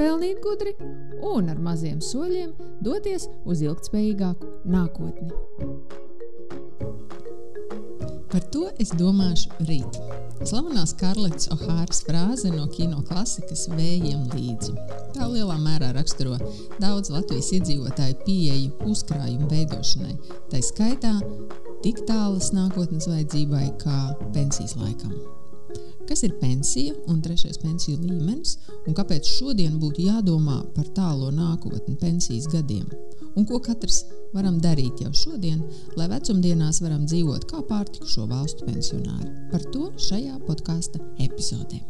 [0.00, 0.72] pelnīt gudri
[1.28, 2.54] un ar maziem soļiem
[2.84, 5.28] doties uz ilgspējīgāku nākotni.
[8.30, 9.98] Par to es domāšu rīt.
[10.46, 14.72] Slavenā Skarlets O'Hāras frāze no kino klasikas vējiem līdzi.
[15.16, 16.38] Tā lielā mērā raksturo
[16.80, 20.16] daudz Latvijas iedzīvotāju pieeju uzkrājumu veidošanai,
[20.48, 21.12] tā skaitā
[21.84, 24.00] tik tālas nākotnes vajadzībai kā
[24.32, 25.12] pensijas laikam
[26.10, 28.56] kas ir pensija un trešais pensiju līmenis,
[28.86, 32.88] un kāpēc šodien būtu jādomā par tālo nākotni pensijas gadiem,
[33.36, 34.02] un ko katrs
[34.34, 35.62] varam darīt jau šodien,
[35.98, 39.30] lai vecumdienās varam dzīvot kā pārtikušo valstu pensionāri.
[39.54, 41.84] Par to šajā podkāstu epizodē.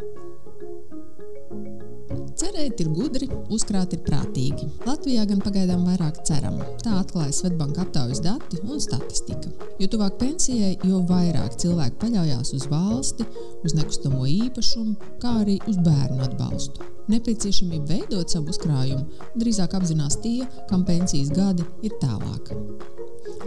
[2.41, 4.65] Cerēt ir gudri, uzkrāt ir prātīgi.
[4.89, 6.55] Latvijā gan pagaidām vairāk ceram.
[6.81, 9.51] Tā atklāja Svetbanka aptaujas dati un statistika.
[9.77, 13.27] Jo tuvāk pensijai, jo vairāk cilvēku paļaujas uz valsti,
[13.61, 16.89] uz nekustamo īpašumu, kā arī uz bērnu atbalstu.
[17.13, 22.55] Nepieciešamība veidot savu uzkrājumu drīzāk apzinās tie, kam pensijas gadi ir tālāk.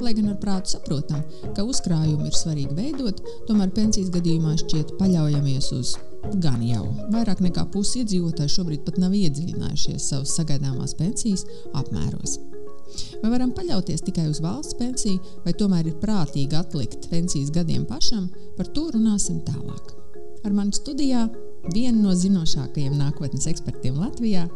[0.06, 1.26] Lai gan ar prātu saprotam,
[1.58, 7.66] ka uzkrājumu ir svarīgi veidot, tomēr pensijas gadījumā šķiet paļaujamies uz Gan jau vairāk nekā
[7.74, 11.44] pusi iedzīvotāji šobrīd pat nav iedziļinājušies savas sagaidāmās pensijas
[11.76, 12.38] apmēros.
[13.24, 18.30] Vai varam paļauties tikai uz valsts pensiju, vai tomēr ir prātīgi atlikt pensijas gadiem pašam,
[18.58, 19.92] par to runāsim tālāk.
[20.44, 21.26] Ar mani studijā
[21.74, 24.48] viena no zinošākajiem nākotnes ekspertiem Latvijā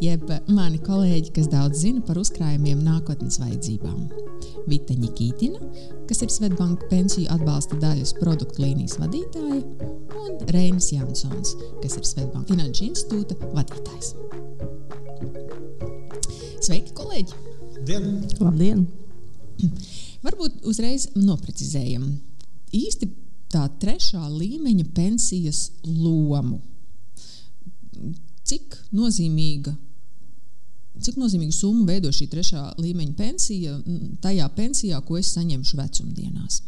[0.00, 4.06] jeb mani kolēģi, kas daudz zina par uzkrājumiem nākotnes vajadzībām.
[4.70, 5.60] Vita Nikītina,
[6.08, 9.60] kas ir Svetbanka pensiju atbalsta daļas produktu līnijas vadītāja,
[10.20, 14.14] un Reinis Jansons, kas ir Svetbanka Finanšu institūta vadītājs.
[16.60, 17.44] Sveiki, kolēģi!
[17.88, 18.08] Dien.
[18.40, 18.86] Labdien!
[20.24, 22.06] Varbūt uzreiz noprecizējam
[22.76, 23.08] īsti
[23.52, 26.60] tā trešā līmeņa pensijas lomu.
[28.46, 29.74] Cik nozīmīga
[30.98, 33.76] Cik nozīmīgu summu veido šī trešā līmeņa pensija
[34.24, 36.60] tajā pensijā, ko es saņemšu vecumdienās?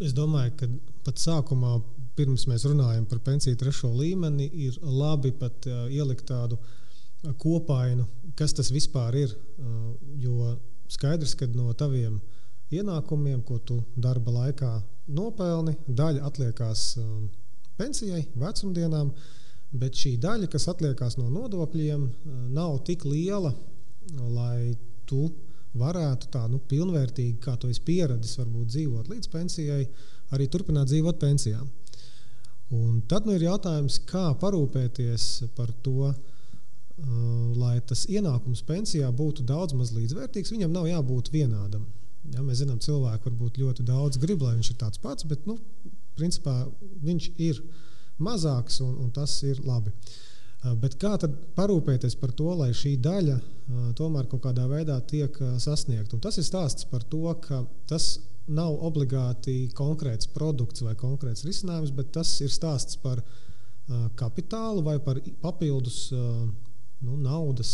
[0.00, 0.68] Es domāju, ka
[1.04, 1.76] pat sākumā,
[2.16, 6.58] pirms mēs runājam par pensiju trešo līmeni, ir labi pat uh, ielikt tādu
[7.40, 8.06] kopainu,
[8.36, 9.36] kas tas vispār ir.
[9.60, 10.54] Uh, jo
[10.90, 12.18] skaidrs, ka no taviem
[12.74, 14.72] ienākumiem, ko tu darba laikā
[15.14, 17.12] nopelni, daļa atliekās uh,
[17.80, 19.12] pensijai, vecumdienām.
[19.12, 19.36] Uh,
[19.70, 23.54] Bet šī daļa, kas atliekās no nodokļiem, eh, nav tik liela,
[24.18, 24.76] lai
[25.06, 25.28] tu
[25.78, 29.84] varētu tā nu, pilnvērtīgi, kā tu esi pieradis, varbūt dzīvot līdz pensijai,
[30.34, 31.60] arī turpināt dzīvot pensijā.
[32.74, 39.46] Un tad nu, ir jautājums, kā parūpēties par to, uh, lai tas ienākums pensijā būtu
[39.46, 40.52] daudz maz līdzvērtīgs.
[40.54, 41.86] Viņam nav jābūt vienādam.
[42.34, 45.56] Ja, mēs zinām, cilvēki varbūt ļoti daudz grib, lai viņš ir tāds pats, bet nu,
[46.18, 46.66] principā
[47.02, 47.62] viņš ir
[48.22, 49.92] mazāks, un, un tas ir labi.
[50.60, 54.98] Uh, bet kā tad parūpēties par to, lai šī daļa uh, tomēr kaut kādā veidā
[55.08, 56.16] tiek uh, sasniegta?
[56.16, 58.18] Un tas ir stāsts par to, ka tas
[58.50, 63.22] nav obligāti konkrēts produkts vai konkrēts risinājums, bet tas ir stāsts par
[64.18, 67.72] kapitālu vai par papildus nu, naudas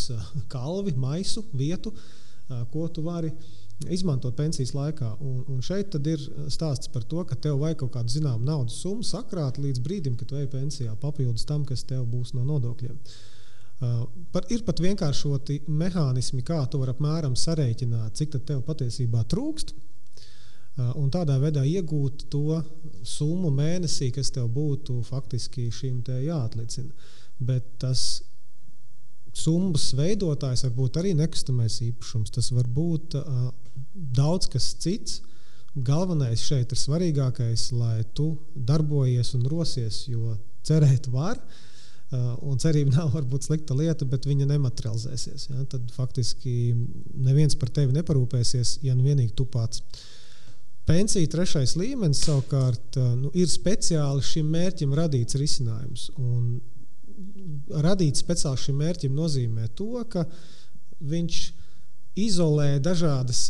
[0.53, 1.93] kalvi, maisu, vietu,
[2.73, 5.13] ko tu vari izdarīt izmantot pensijas laikā.
[5.21, 6.23] Un, un šeit ir
[6.53, 10.31] stāsts par to, ka tev vajag kaut kādu zināmu naudas summu sakrāt līdz brīdim, kad
[10.31, 12.97] tu ej pensijā, papildus tam, kas tev būs no nodokļiem.
[13.77, 19.75] Uh, par, ir pat vienkāršoti mehānismi, kā tu vari apmēram sarēķināt, cik tev patiesībā trūkst.
[20.77, 22.63] Uh, un tādā veidā iegūt to
[23.05, 27.13] summu mēnesī, kas tev būtu faktiski šīm jāatlicina.
[27.45, 28.23] Bet tas
[29.37, 32.33] summas veidotājs var būt arī nekustamais īpašums.
[32.35, 33.49] Tas var būt uh,
[33.95, 35.21] daudz kas cits.
[35.77, 41.41] Galvenais šeit ir svarīgākais, lai tu darbojies un rosies, jo cerēt var.
[42.07, 45.49] Uh, un cerība nav varbūt slikta lieta, bet viņa nematerializēsies.
[45.53, 45.65] Ja?
[45.75, 46.73] Tad faktiski
[47.15, 49.83] neviens par tevi neparūpēsies, ja nu vienīgi tu pats.
[50.87, 56.13] Pensija trešais līmenis savukārt nu, ir speciāli šim mērķim radīts risinājums.
[56.23, 56.61] Un
[57.87, 60.27] radīt speciāli šim mērķim nozīmē to, ka
[61.01, 61.43] viņš
[62.17, 63.47] izolē dažādas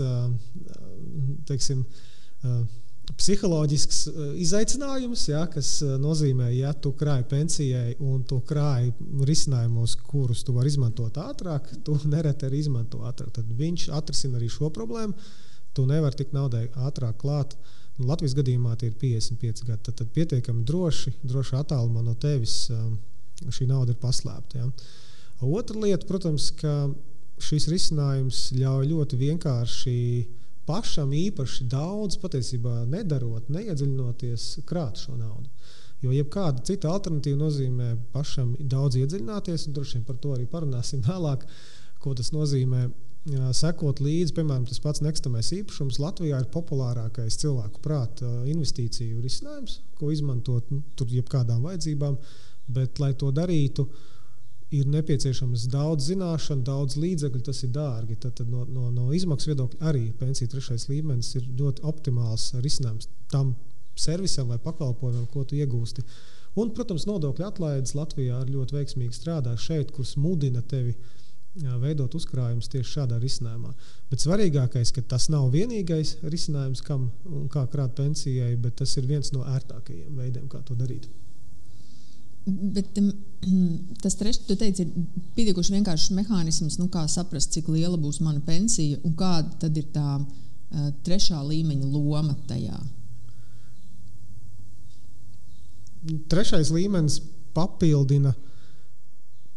[1.47, 1.85] teiksim,
[3.17, 4.01] psiholoģisks
[4.43, 8.93] izaicinājums, ja, kas nozīmē, ja tu krāji pensijai un tu krāji
[9.29, 13.31] risinājumos, kurus tu vari izmantot ātrāk, tu nereti arī izmanto ātrāk.
[13.39, 15.15] Tad viņš atrisina arī šo problēmu.
[15.77, 17.55] Tu nevari tik naudai ātrāk klāt.
[17.97, 19.83] Nu, Latvijas gadījumā tie ir 55 gadi.
[19.87, 22.67] Tad, tad pietiekami droši, droši attālumā no tevis
[23.45, 24.63] šī nauda ir paslēpta.
[24.63, 24.71] Ja.
[25.45, 26.89] Otra lieta, protams, ka
[27.43, 29.97] šis risinājums ļauj ļoti vienkārši
[30.67, 35.51] pašam īpaši daudz, patiesībā nedarot, neiedziļinoties, krāt šo naudu.
[36.05, 41.05] Jo jebkāda cita alternatīva nozīmē pašam daudz iedziļināties, un droši vien par to arī parunāsim
[41.11, 41.47] vēlāk,
[42.03, 42.89] ko tas nozīmē.
[43.59, 50.13] Sekot līdzi, piemēram, tas pats nekustamais īpašums Latvijā ir populārākais cilvēku prāta investīciju risinājums, ko
[50.15, 52.21] izmantot nu, tur jebkādām vajadzībām,
[52.69, 53.87] bet, lai to darītu,
[54.75, 58.17] ir nepieciešams daudz zināšanu, daudz līdzekļu, tas ir dārgi.
[58.23, 63.11] Tad, tad no, no, no izmaksu viedokļa arī pensiju trešais līmenis ir ļoti optimāls risinājums
[63.33, 63.55] tam
[63.97, 66.05] servisam vai pakalpojumam, ko tu iegūsti.
[66.57, 70.97] Un, protams, nodokļu atlaides Latvijā ir ļoti veiksmīgi strādā šeit, kur mudina tevi
[71.81, 73.71] veidot uzkrājumus tieši šādā risinājumā.
[74.11, 79.09] Bet svarīgākais, ka tas nav vienīgais risinājums, kam un kā krāt pensijai, bet tas ir
[79.09, 81.09] viens no ērtākajiem veidiem, kā to darīt.
[82.47, 82.95] Bet
[84.03, 88.43] tas trešais, tu teici, ir pietiekuši vienkāršs mehānisms, nu, kā saprast, cik liela būs mana
[88.47, 92.79] pensija un kāda ir tā uh, trešā līmeņa loma tajā.
[96.31, 97.19] Trešais līmenis
[97.57, 98.31] papildina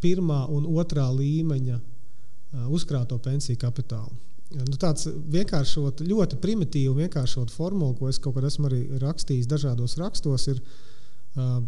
[0.01, 4.17] pirmā un otrā līmeņa uh, uzkrāto pensiju kapitālu.
[4.49, 9.93] Nu, tāds vienkāršot, ļoti primitīvs, vienkāršot formulu, ko es kaut kad esmu arī rakstījis dažādos
[10.01, 11.59] rakstos, ir uh,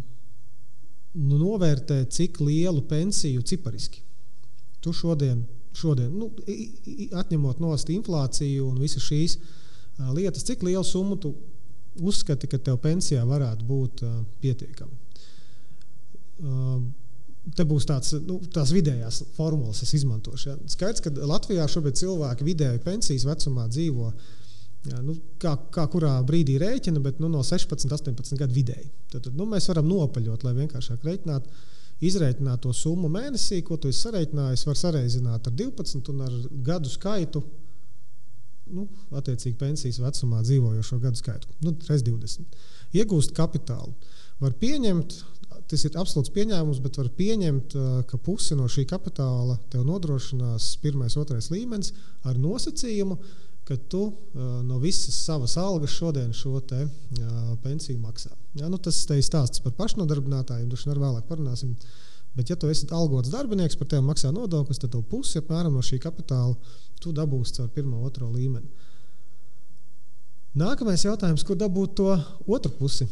[1.18, 4.02] nu, novērtē, cik lielu pensiju cipariski
[4.82, 5.44] tu šodien,
[5.76, 6.28] šodien nu,
[7.22, 9.36] atņemot nost inflāciju un visas šīs
[10.16, 11.34] lietas, cik lielu summu tu
[12.02, 14.98] uzskati, ka tev pensijā varētu būt uh, pietiekami.
[16.42, 16.80] Uh,
[17.54, 20.48] te būs tāds, nu, tās vidējās formulas, es izmantošu.
[20.48, 20.56] Ja.
[20.72, 24.30] Skaidrs, ka Latvijā šobrīd cilvēki vidēji pensijas vecumā dzīvo uh,
[24.82, 28.88] Jā, nu, kā, kā kurā brīdī rēķina, bet nu, no 16, 18 gadu vidēji.
[29.12, 31.52] Tad, tad nu, mēs varam nopaļot, lai vienkāršāk rēķinātu.
[32.02, 36.90] Izrēķināt to summu mēnesī, ko tu esi sarēķinājis, var sareizināt ar 12 un ar gadu
[36.90, 37.44] skaitu.
[38.72, 41.52] Nu, attiecīgi, pensijas vecumā dzīvojošo gadu skaitu.
[41.62, 42.58] Nu, reiz 20.
[42.98, 43.94] Iegūst kapitālu.
[44.42, 45.14] Var pieņemt,
[45.70, 47.78] tas ir absolūts pieņēmums, bet var pieņemt,
[48.10, 51.94] ka pusi no šī kapitāla tev nodrošinās pirmais, otrais līmenis
[52.26, 58.32] ar nosacījumu, ka tu uh, no visas savas algas šodien šo te, uh, pensiju maksā.
[58.58, 61.74] Ja, nu, tas ir stāsts par pašnodarbinātājiem, droši vien vēlāk parunāsim.
[62.36, 65.82] Bet, ja tu esi algots darbinieks, par tevi maksā nodokļus, tad tu pusi apmēram no
[65.84, 66.56] šī kapitāla
[67.02, 68.68] tu dabūsi caur pirmo, otro līmeni.
[70.58, 72.12] Nākamais jautājums, kur dabūt to
[72.46, 73.08] otru pusi?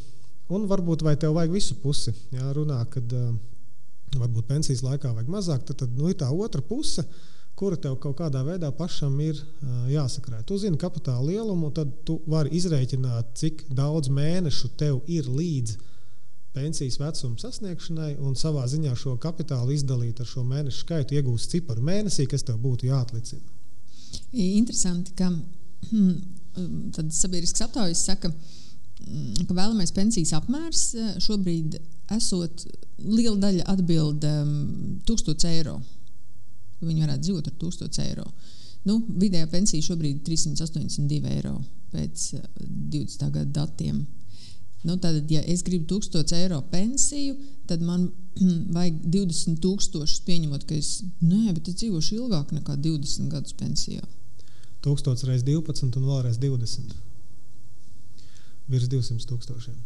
[0.51, 2.15] Un varbūt vai tev vajag visu pusi?
[2.35, 3.33] Jā, runā, kad uh,
[4.17, 7.05] varbūt pensijas laikā vajag mazāk, tad, tad nu, ir tā otra puse.
[7.05, 10.43] Uh, kura tev kaut kādā veidā pašam ir uh, jāsakrāj.
[10.49, 15.77] Tu zini kapitāla lielumu, tad tu vari izrēķināt, cik daudz mēnešu tev ir līdz
[16.57, 21.85] pensijas vecuma sasniegšanai, un savā ziņā šo kapitālu izdalīt ar šo mēnešu skaitu, iegūst ciparu
[21.87, 23.45] mēnesī, kas tev būtu jāatlicina.
[24.33, 25.31] Interesanti, ka
[26.97, 28.33] tad sabiedrisks aptaujas saka,
[29.47, 30.83] ka vēlamais pensijas apmērs
[31.23, 31.79] šobrīd
[32.17, 32.67] esot
[33.05, 34.53] liela daļa atbild um,
[35.07, 35.79] 1000 eiro
[36.89, 38.27] viņi varētu dzīvot ar 1000 eiro.
[38.89, 41.59] Nu, vidējā pensija šobrīd ir 382 eiro
[41.93, 42.31] pēc
[42.65, 43.27] 20.
[43.27, 44.07] Eh, gada datiem.
[44.89, 47.37] Nu, tad, ja es gribu 1000 eiro pensiju,
[47.69, 48.09] tad man
[48.77, 54.03] vajag 20,000 pieņemot, ka es, nē, bet es dzīvošu ilgāk nekā 20 gadus pensijā.
[54.87, 56.97] 1000 reizes 12 un vēlreiz 20.
[58.71, 59.77] Virs 200 tūkstošiem.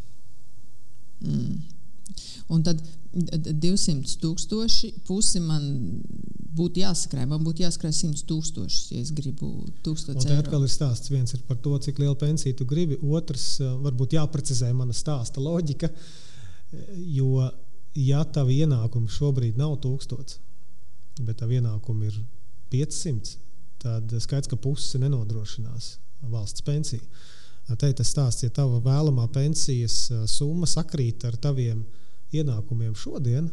[1.25, 1.57] Mm.
[2.53, 2.83] Un tad
[3.15, 5.67] 200 tūkstoši pusi man
[6.55, 7.27] būtu jāsakrāj.
[7.31, 9.51] Man būtu jāsakrāj 100 tūkstošus, ja es gribu
[9.87, 10.25] 1000 eiro.
[10.27, 11.11] Tā atkal ir stāsts.
[11.13, 12.99] Viens ir par to, cik lielu pensiju tu gribi.
[13.03, 15.91] Otrs, eh, varbūt jāprecizē mana stāsta loģika.
[17.15, 17.51] Jo,
[17.95, 20.39] ja tavi ienākumi šobrīd nav 1000,
[21.23, 22.19] bet tavi ienākumi ir
[22.73, 23.37] 500,
[23.79, 25.97] tad skaidrs, ka pusi nenodrošinās
[26.33, 27.05] valsts pensiju.
[27.79, 32.03] Te ir tas stāsts, ja tava vēlamā pensijas eh, summa sakrīt ar taviem ienākumiem
[32.95, 33.51] šodien,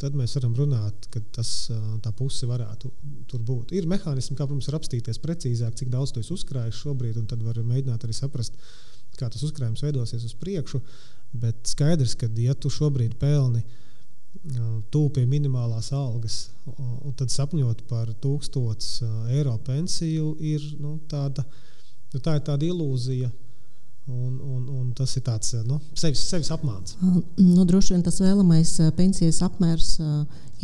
[0.00, 1.70] tad mēs varam runāt, ka tas,
[2.02, 2.90] tā puse varētu
[3.28, 3.74] tur būt.
[3.76, 7.60] Ir mehānismi, kā protams, apstīties precīzāk, cik daudz tu esi uzkrājis šobrīd, un tad var
[7.60, 8.56] mēģināt arī saprast,
[9.18, 10.80] kā tas uzkrājums veidosies uz priekšu.
[11.32, 13.62] Bet skaidrs, ka ja tu šobrīd pelni
[14.90, 21.44] tuvu pie minimālās algas, un tad sapņot par 1000 eiro pensiju, ir nu, tāda,
[22.14, 23.30] nu, tā ir tāda ilūzija.
[24.10, 26.96] Un, un, un tas ir tāds nu, sevis, sevis apmāns.
[27.38, 29.92] Nu, droši vien tas vēlamais pensijas apmērs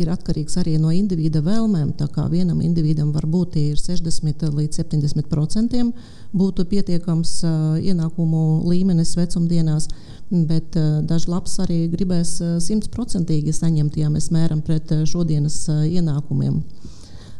[0.00, 1.94] ir atkarīgs arī no individa vēlmēm.
[1.98, 5.92] Tā kā vienam individam var būt 60 līdz 70 procentiem
[6.36, 7.38] būtu pietiekams
[7.80, 9.88] ienākumu līmenis vecumdienās,
[10.30, 10.76] bet
[11.08, 12.36] daži labs arī gribēs
[12.66, 16.60] simtprocentīgi saņemt, ja mēs mēram pret šodienas ienākumiem.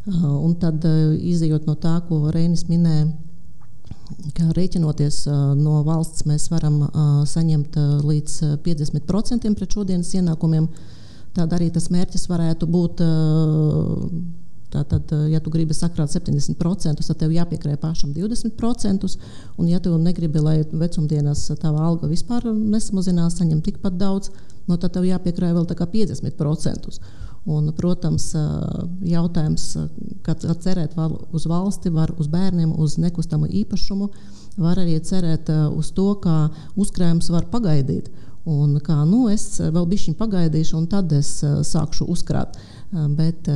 [0.07, 0.85] Un tad,
[1.19, 3.09] izējot no tā, ko Reinis minēja,
[4.37, 5.25] ka rēķinoties
[5.59, 6.83] no valsts, mēs varam
[7.29, 10.69] saņemt līdz 50% pret šodienas ienākumiem.
[11.37, 13.05] Tad arī tas mērķis varētu būt.
[14.77, 19.13] Tātad, ja tu gribi sakrāt 70%, tad tev jāpiekrāj pašam 20%.
[19.57, 24.33] Un, ja tu negribi, lai vecumdienās tava alga vispār nesamazinās, saņem tikpat daudz,
[24.67, 26.99] no tad tev jāpiekrāj vēl 50%.
[27.47, 28.33] Un, protams,
[29.07, 29.69] jautājums,
[30.27, 30.97] kad cerēt
[31.31, 34.09] uz valsti, var uz bērniem, uz nekustamo īpašumu,
[34.59, 38.09] var arī cerēt uz to, ka uzkrājums var pagaidīt.
[38.47, 42.59] Un kā nu, es vēl bišķiņu pagaidīšu, un tad es sākšu uzkrāt.
[42.91, 43.49] Bet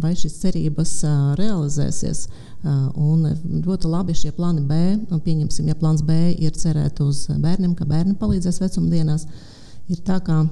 [0.00, 0.92] vai šīs cerības
[1.40, 2.26] realizēsies?
[2.64, 3.26] Un
[3.64, 4.80] ļoti labi šie plāni B,
[5.12, 9.26] pieņemsim, ja plāns B ir cerēt uz bērniem, ka bērni palīdzēs vecumdienās,
[9.92, 10.44] ir tā, ka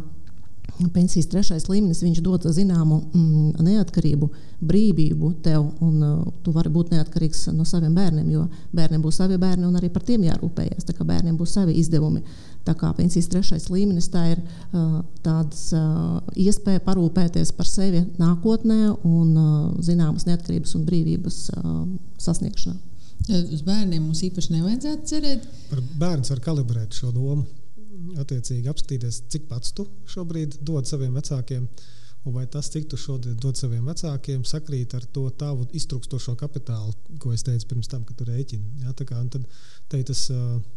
[0.94, 4.28] pensijas trešais līmenis, viņš dod zināmu mm, neatkarību,
[4.64, 8.46] brīvību tev, un uh, tu vari būt neatkarīgs no saviem bērniem, jo
[8.76, 10.86] bērniem būs savi bērni un arī par tiem jārūpējas.
[10.88, 12.22] Tā kā bērniem būs savi izdevumi.
[12.64, 18.80] Tā kā pensijas trešais līmenis, tā ir uh, tāds uh, iespēja parūpēties par sevi nākotnē
[19.08, 21.80] un uh, zināmas neatkarības un brīvības uh,
[22.20, 22.76] sasniegšanā.
[23.30, 25.48] Uz bērniem mums īpaši nevajadzētu cerēt.
[25.70, 27.44] Par bērnu var kalibrēt šo domu
[28.20, 31.66] attiecīgi apskatīties, cik pats tu šobrīd dod saviem vecākiem.
[32.28, 36.92] Un vai tas, cik tu šodien dod saviem vecākiem, sakrīt ar to tavu iztrukstošo kapitālu,
[37.22, 38.82] ko es teicu pirms tam, kad tu rēķini.
[38.82, 39.46] Ja, kā, tad
[39.88, 40.26] te ir tas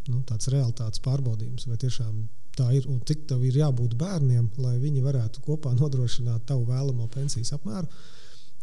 [0.08, 0.22] nu,
[0.54, 2.22] realitātes pārbaudījums, vai tiešām
[2.56, 7.10] tā ir un cik tev ir jābūt bērniem, lai viņi varētu kopā nodrošināt tavu vēlamo
[7.12, 7.90] pensijas apmēru.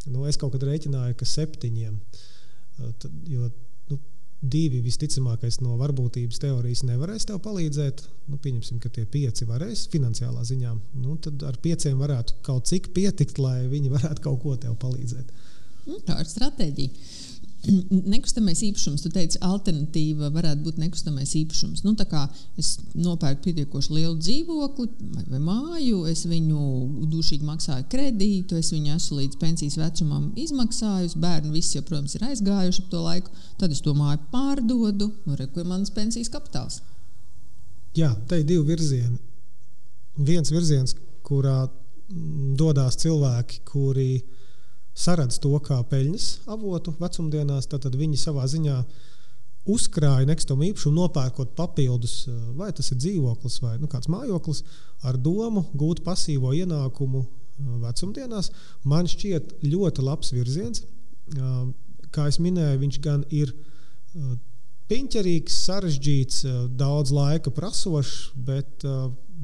[0.09, 1.99] Nu, es kaut kad rēķināju, ka septiņiem.
[2.81, 3.51] Tad, jo
[4.41, 8.01] divi visticamākais no varbūtības teorijas nevarēs tev palīdzēt.
[8.31, 10.73] Nu, pieņemsim, ka tie pieci varēs finansiālā ziņā.
[11.01, 15.29] Nu, tad ar pieciem varētu kaut cik pietikt, lai viņi varētu kaut ko tev palīdzēt.
[15.85, 17.05] Nu, tā ir stratēģija.
[17.61, 21.83] Nekustamais īpašums, tu teici, alternatīva varētu būt nekustamais īpašums.
[21.85, 21.93] Nu,
[22.57, 28.95] es nopērku pietiekoši lielu dzīvokli vai, vai māju, es viņu dušīgi maksāju kredītu, es viņu
[28.95, 31.21] esmu līdz pensijas vecumam izmaksājusi.
[31.21, 33.35] Bērni visi, jau, protams, ir aizgājuši ap to laiku.
[33.61, 36.81] Tad es to māju pārdodu, un reku ir mans pensijas kapitāls.
[37.93, 39.19] Jā, te ir divi virzieni.
[40.17, 41.67] Viens virziens, kurā
[42.57, 44.11] dodas cilvēki, kuri
[45.01, 48.77] saredz to kā peļņas avotu vecumdienās, tad viņi savā ziņā
[49.69, 54.63] uzkrāja nekustamo īpašumu, nopērkot papildus, eh, vai tas ir dzīvoklis vai nu, kāds mājoklis,
[55.03, 58.51] ar domu gūt pasīvo ienākumu eh, vecumdienās.
[58.83, 60.81] Man šķiet ļoti labs virziens.
[60.81, 61.51] Eh,
[62.11, 63.53] kā jau minēju, viņš gan ir
[64.91, 66.41] piņķerīgs, sarežģīts,
[66.75, 68.83] daudz laika prasošs, bet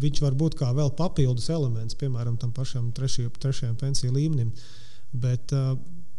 [0.01, 4.49] viņš var būt kā vēl papildus elements, piemēram, tam pašam trešajam, trešajam pensiju līmenim.
[4.51, 4.86] Uh,
[5.21, 5.75] Bet, eh,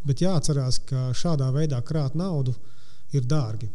[0.06, 2.54] bet jāatcerās, ka šādā veidā krāt naudu
[3.14, 3.68] ir dārgi.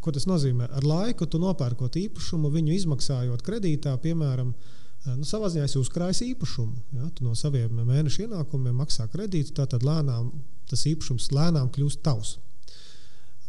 [0.00, 0.68] Ko tas nozīmē?
[0.70, 6.76] Ar laiku tu nopērkot īpašumu, viņu izmaksājot kredītā, piemēram, eh, nu, savā ziņā uzkrājas īpašumu.
[6.98, 7.10] Ja?
[7.14, 10.30] Tu no saviem mēneša ienākumiem maksā kredītu, tad lēnām
[10.70, 12.38] tas īpašums lēnām kļūst tavs.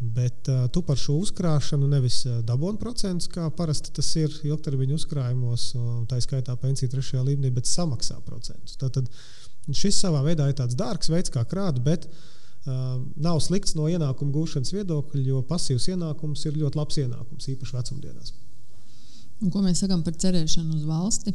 [0.02, 5.66] Bet uh, tu par šo uzkrāšanu nevis dabūni procentus, kā parasti tas ir ilgtermiņa uzkrājumos,
[6.10, 8.80] tā izskaitā pensiju trešajā līmenī, bet samaksā procentus.
[8.82, 13.76] Tātad, uh, Šis savā veidā ir tāds dārgs veids, kā krāt, bet uh, nav slikts
[13.78, 18.34] no ienākuma gūšanas viedokļa, jo pasīvs ienākums ir ļoti labs ienākums, īpaši vecumdienās.
[19.42, 21.34] Un ko mēs sakām par cerēšanu uz valsti?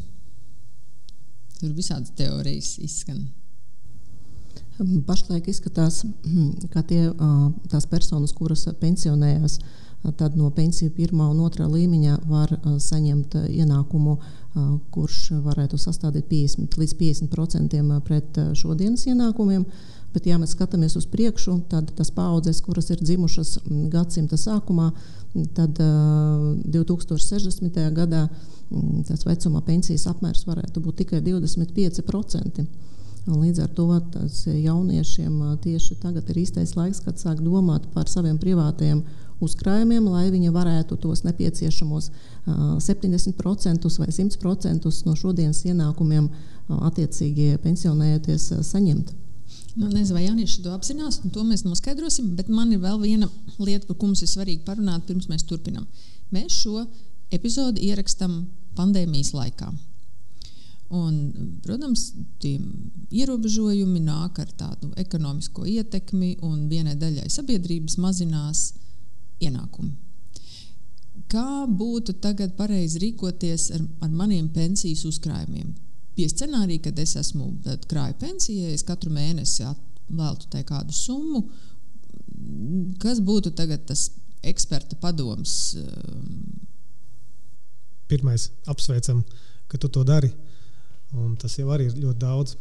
[1.56, 3.24] Tur visādas teorijas izskan.
[5.06, 6.02] Pašlaik izskatās,
[6.74, 7.06] ka tie,
[7.72, 9.58] tās personas, kuras pensionējās,
[10.20, 14.18] tad no pensiju pirmā un otrā līmeņa var saņemt ienākumu
[14.94, 19.66] kurš varētu sastādīt 50 līdz 50% pret šodienas ienākumiem.
[20.16, 23.58] Bet, ja mēs skatāmies uz priekšu, tad tas paudzes, kuras ir dzimušas
[23.92, 24.86] gadsimta sākumā,
[25.56, 27.76] tad 2060.
[27.98, 28.22] gadā
[29.06, 32.64] tas vecuma pensijas apmērs varētu būt tikai 25%.
[33.26, 33.88] Un līdz ar to
[34.54, 39.00] jauniešiem tieši tagad ir īstais laiks, kad sāk domāt par saviem privātajiem
[39.42, 42.10] uzkrājumiem, lai viņi varētu tos nepieciešamos
[42.46, 46.28] 70% vai 100% no šodienas ienākumiem
[46.68, 49.12] attiecīgi pensionējoties saņemt.
[49.76, 52.30] Nu, nezinu, vai jaunieši to apzinās, un to mēs noskaidrosim.
[52.38, 53.28] Bet man ir vēl viena
[53.58, 55.84] lieta, par ko mums ir svarīgi parunāt, pirms mēs turpinām.
[56.32, 56.86] Mēs šo
[57.34, 58.46] epizodi ierakstam
[58.78, 59.68] pandēmijas laikā.
[60.94, 61.14] Un,
[61.64, 62.60] protams, tie
[63.10, 68.68] ierobežojumi nāk ar tādu ekonomisko ietekmi, un vienai daļai sabiedrības mazinās
[69.42, 69.96] ienākumi.
[71.26, 75.72] Kā būtu tagad pareizi rīkoties ar, ar maniem pensijas uzkrājumiem?
[76.16, 77.50] Pie scenārija, kad es esmu
[77.90, 79.66] krāju pensijai, es katru mēnesi
[80.06, 81.42] veltu tai kādu summu.
[83.02, 84.06] Kas būtu tas
[84.46, 85.74] eksperta padoms?
[88.06, 89.24] Pirmais, apsveicam,
[89.66, 90.30] ka tu to dari.
[91.16, 92.56] Un tas jau arī ir ļoti daudz.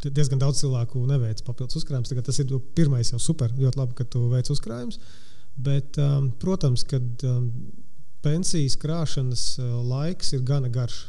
[0.00, 2.12] Diezgan daudz cilvēku neveic papildus uzkrājumus.
[2.24, 3.52] Tas ir pirmais jau super.
[3.56, 5.00] Ļoti labi, ka tu veic uzkrājumus.
[5.60, 7.50] Bet, um, protams, kad um,
[8.24, 11.02] pensijas krāšanas uh, laiks ir gana garš.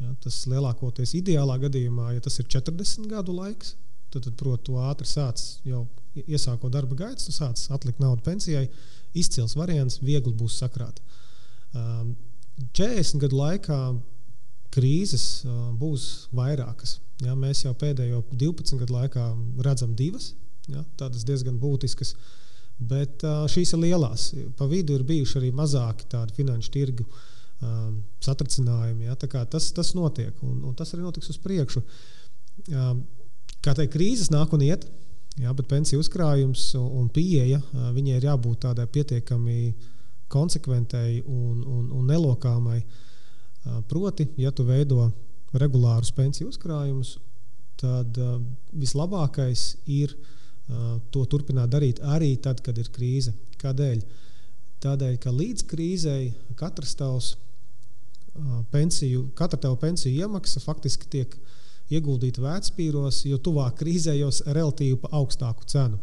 [0.00, 3.74] Ja, tas lielākoties ideālā gadījumā, ja tas ir 40 gadu laiks,
[4.08, 5.82] tad, tad protams, ātri sāc jau
[6.22, 8.64] iesākot darba gaitas, tu sāc atlikt naudu pensijai.
[9.12, 11.02] Izcils variants, viegli būs sakrāt.
[11.76, 12.14] Um,
[12.78, 13.78] 40 gadu laikā
[14.74, 15.24] krīzes
[15.78, 16.04] būs
[16.36, 16.98] vairākas.
[17.24, 19.24] Ja, mēs jau pēdējo 12 gadu laikā
[19.66, 20.32] redzam divas,
[20.70, 22.14] ja, tādas diezgan būtiskas.
[22.80, 23.20] Bet
[23.52, 24.30] šīs ir lielās.
[24.56, 29.10] Pa vidu ir bijuši arī mazāki tādi finanšu tirgu um, satricinājumi.
[29.10, 31.82] Ja, tas, tas notiek, un, un tas arī notiks uz priekšu.
[32.72, 33.04] Um,
[33.60, 34.88] kā teikt, krīzes nāk un iet,
[35.36, 37.60] ja, bet pensiju uzkrājums un, pieeja
[37.92, 39.74] viņai ir jābūt tādai pietiekami
[40.32, 42.80] konsekventai un, un, un nelokāmai.
[42.80, 43.06] Uh,
[43.88, 45.10] proti, ja tu veido
[45.52, 47.18] regulārus pensiju uzkrājumus,
[47.80, 48.16] tad
[48.76, 50.14] vislabākais ir
[51.10, 53.34] to turpināt darīt arī tad, kad ir krīze.
[53.60, 54.02] Kādēļ?
[54.80, 57.34] Tādēļ, ka līdz krīzei katrs tavs
[58.70, 61.34] pensiju, katra tava pensiju iemaksa faktiski tiek
[61.90, 65.98] ieguldīta vērtspīros, jo tuvāk krīzē jau relatīvi pa augstāku cenu.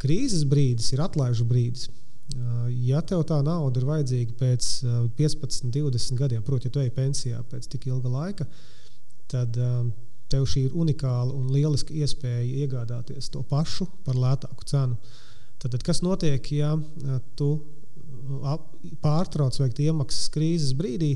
[0.00, 1.90] Krīzes brīdis ir atlaižu brīdis.
[2.86, 4.70] Ja tev tā nauda ir vajadzīga pēc
[5.18, 8.46] 15, 20 gadiem, proti, ja tu ej pensijā pēc tik ilga laika,
[9.30, 9.54] tad
[10.32, 14.98] tev šī ir unikāla un lieliska iespēja iegādāties to pašu par lētāku cenu.
[15.62, 16.74] Tad, tad kas notiek, ja
[17.38, 17.50] tu
[19.04, 21.14] pārtrauc veikt iemaksas krīzes brīdī?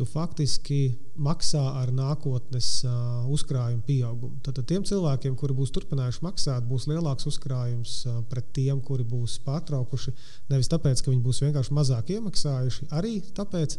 [0.00, 2.92] Tu faktiski maksā ar nākotnes uh,
[3.28, 4.38] uzkrājumu pieaugumu.
[4.40, 9.34] Tad, tiem cilvēkiem, kuri būs turpinājuši maksāt, būs lielāks uzkrājums uh, pret tiem, kuri būs
[9.44, 10.14] pārtraukuši.
[10.48, 13.76] Nevis tāpēc, ka viņi būs vienkārši mazāk iemaksājuši, arī tāpēc,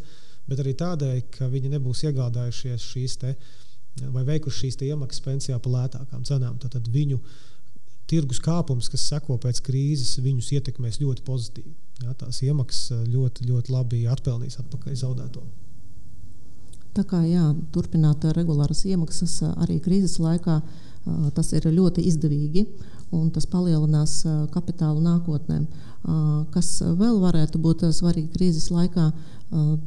[0.52, 3.34] bet arī tādēļ, ka viņi nebūs iegādājušies šīs te,
[4.14, 6.62] vai veikuši šīs iemaksas pensijā par lētākām cenām.
[6.62, 7.18] Tad, tad viņu
[8.14, 11.74] tirgus kāpums, kas seko pēc krīzes, viņus ietekmēs ļoti pozitīvi.
[12.06, 15.50] Ja, tās iemaksas ļoti, ļoti labi atpelnīs atpakaļ zaudēto.
[16.92, 20.60] Tā kā jā, turpināt regulāras iemaksas arī krīzes laikā,
[21.36, 22.66] tas ir ļoti izdevīgi
[23.16, 24.22] un tas palielinās
[24.54, 25.62] kapitālu nākotnē.
[26.52, 29.12] Kas vēl varētu būt svarīgi krīzes laikā,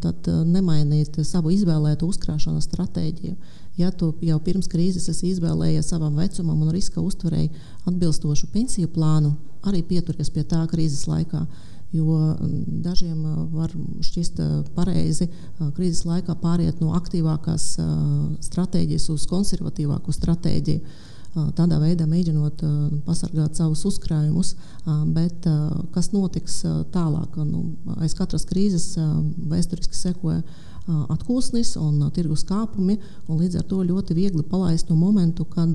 [0.01, 3.37] tad nemainīt savu izvēlēto uzkrāšanas stratēģiju
[3.77, 7.51] ja tu jau pirms krīzes esi izvēlējies savam vecumam un riska uztverēji
[7.89, 9.35] atbilstošu pensiju plānu,
[9.67, 11.45] arī pieturies pie tā krīzes laikā.
[11.95, 13.23] Jo mm, dažiem
[13.55, 14.41] var šķist
[14.75, 15.29] pareizi
[15.77, 17.75] krīzes laikā pāriet no aktīvākās
[18.49, 21.13] stratēģijas uz konservatīvāku stratēģiju.
[21.59, 22.61] Tādā veidā mēģinot
[23.07, 24.53] pasargāt savus uzkrājumus,
[25.17, 25.49] bet
[25.95, 26.61] kas notiks
[26.95, 27.35] tālāk?
[27.43, 27.65] Nu,
[27.99, 28.93] aiz katras krīzes
[29.51, 30.45] vēsturiski sekoja
[30.87, 33.01] atkūsnis un tirgus kāpumi.
[33.27, 35.75] Un līdz ar to ļoti viegli palaist to momentu, kad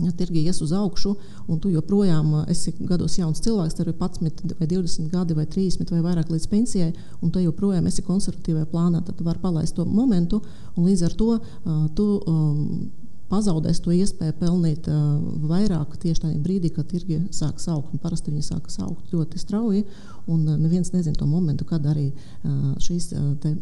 [0.00, 1.14] ja tirgi ies uz augšu,
[1.48, 5.92] un tu joprojām esi gados jauns cilvēks, tev ir 11, vai 20 gadi, vai 30
[5.92, 10.42] vai vairāk līdz pensijai, un tu joprojām esi konservatīvajā plānā, tad var palaist to momentu,
[10.76, 12.90] un līdz ar to uh, tu um,
[13.32, 15.16] pazaudēs to iespēju pelnīt uh,
[15.48, 17.94] vairāk tieši tajā brīdī, kad tirgi sāks augt.
[18.02, 19.84] Parasti viņi sākas augt ļoti strauji,
[20.30, 23.54] un uh, neviens nezina to momentu, kad arī uh, šīs uh,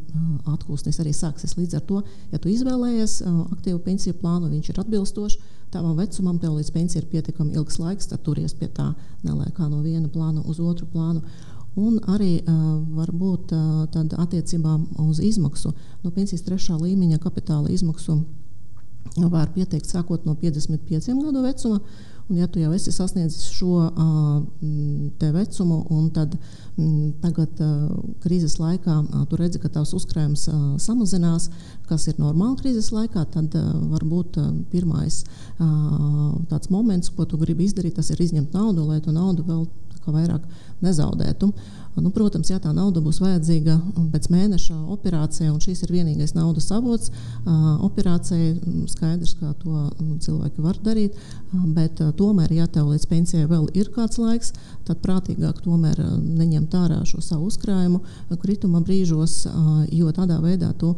[0.50, 1.54] atkūsnes arī sāksies.
[1.59, 2.02] Līdz ar to,
[2.33, 5.38] ja tu izvēlējies uh, aktīvu pensiju plānu, viņš ir atbilstošs.
[5.70, 8.88] Tavam vecumam, tev līdz pensijai ir pietiekami ilgs laiks, tad turies pie tā,
[9.22, 11.22] nelēkā no viena plāna uz otru plānu.
[11.78, 14.74] Un arī uh, varbūt uh, attiecībā
[15.06, 15.70] uz izmaksu,
[16.02, 18.18] no pensijas trešā līmeņa kapitāla izmaksu
[19.16, 21.80] var pieteikt sākot no 55 gadu vecuma.
[22.30, 26.36] Un, ja tu jau esi sasniedzis šo uh, vecumu, un tad
[26.76, 27.88] mm, tagad uh,
[28.22, 31.48] krīzes laikā uh, tu redzi, ka tavs uzkrājums uh, samazinās,
[31.90, 35.24] kas ir normāli krīzes laikā, tad uh, varbūt uh, pirmais
[35.58, 39.66] uh, tāds moments, ko tu gribi izdarīt, tas ir izņemt naudu, lai tu naudu vēl
[40.06, 40.46] vairāk
[40.86, 41.50] nezaudētu.
[41.50, 43.74] Uh, Nu, protams, ja tā nauda būs vajadzīga
[44.12, 47.11] pēc mēneša operācijai, un šis ir vienīgais naudas avots
[47.85, 48.55] operācijai,
[48.88, 49.88] skaidrs, kā to
[50.22, 51.18] cilvēki var darīt.
[51.74, 54.53] Bet tomēr, ja tev līdz pensijai vēl ir kāds laiks,
[54.87, 58.00] tad prātīgāk tomēr neņemt ārā šo savu uzkrājumu
[58.40, 59.42] krituma brīžos,
[59.90, 60.94] jo tādā veidā tu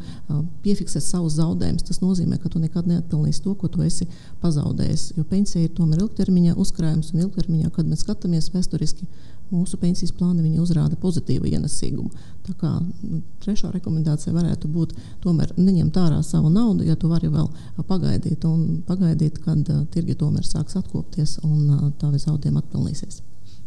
[0.62, 1.88] piefiksē savus zaudējumus.
[1.88, 4.06] Tas nozīmē, ka tu nekad neatpelnīsi to, ko tu esi
[4.44, 5.14] pazaudējis.
[5.16, 9.08] Jo pensija ir tomēr ilgtermiņa uzkrājums un ilgtermiņā, kad mēs skatāmies vēsturiski
[9.52, 12.10] mūsu pensijas plāni uzrāda pozitīvu ienesīgumu.
[12.46, 17.30] Tā kā nu, trešā rekomendācija varētu būt tomēr neņemt ārā savu naudu, ja tu vari
[17.32, 17.48] vēl
[17.88, 23.20] pagaidīt, un pagaidīt kad tirgi tomēr sāks atkopties un tavi zaudējumi atpelnīsies.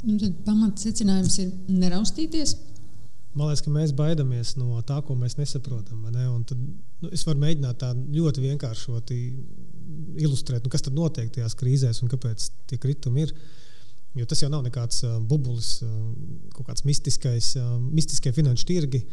[0.06, 2.56] Nu, Pamats secinājums ir neraustīties.
[3.36, 6.06] Man liekas, ka mēs baidāmies no tā, ko mēs nesaprotam.
[6.14, 6.28] Ne?
[6.30, 6.60] Un tad,
[7.02, 9.18] nu, es varu mēģināt tā ļoti vienkāršoti
[10.24, 13.34] ilustrēt, nu, kas tad notiek tajās krīzēs un kāpēc tie kritumi ir.
[13.36, 13.65] Uh,
[14.16, 15.94] Jo tas jau nav nekāds bubulis, uh,
[16.56, 17.54] kaut kāds mistiskais,
[17.92, 19.04] mistiskie finanšu tirgi,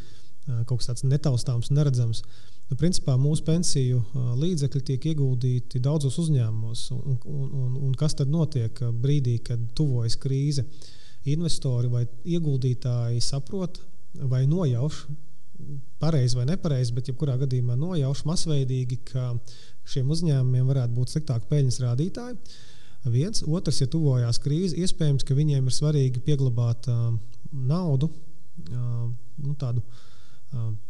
[0.67, 2.23] kaut kas tāds netaustāms un neredzams.
[2.71, 4.01] Nu, principā mūsu pensiju
[4.41, 6.87] līdzekļi tiek ieguldīti daudzos uzņēmumos.
[6.97, 10.65] Un, un, un, un kas tad notiek brīdī, kad tuvojas krīze?
[11.31, 13.79] Investori vai ieguldītāji saprot
[14.33, 15.05] vai nojauš,
[16.03, 19.29] pareizi vai nepareizi, bet jebkurā gadījumā nojauš masveidīgi, ka
[19.93, 22.39] šiem uzņēmumiem varētu būt sliktāki peļņas rādītāji
[23.11, 23.43] viens.
[23.47, 27.13] Otrs, ja tuvojās krīze, iespējams, ka viņiem ir svarīgi pieglabāt uh,
[27.53, 29.11] naudu uh,
[29.43, 29.83] nu, tādu.
[29.83, 30.09] Uh,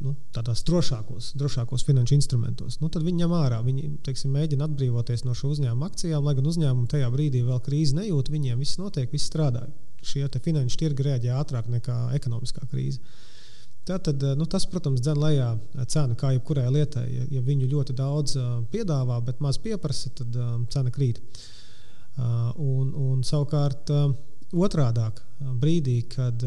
[0.03, 2.81] nu, tādās drošākos, drošākos finanšu instrumentos.
[2.83, 3.61] Nu, tad viņi ņem ārā.
[3.63, 7.95] Viņi teiksim, mēģina atbrīvoties no šo uzņēmumu akcijām, lai gan uzņēmumi tajā brīdī vēl krīzi
[8.01, 8.33] nejūt.
[8.35, 9.69] Viņiem viss notiek, viss strādā.
[10.03, 12.99] Šie finanšu tirgi reaģē ātrāk nekā ekonomiskā krīze.
[13.87, 15.53] Tātad, nu, tas, protams, dzen lejā
[15.95, 17.07] cenu kā jebkurai lietai.
[17.07, 21.23] Ja, ja viņu ļoti daudz uh, piedāvā, bet maz pieprasa, tad uh, cena krīt.
[21.23, 21.62] Uh,
[22.21, 24.11] un, un savukārt uh,
[24.53, 26.43] otrādāk uh, brīdī, kad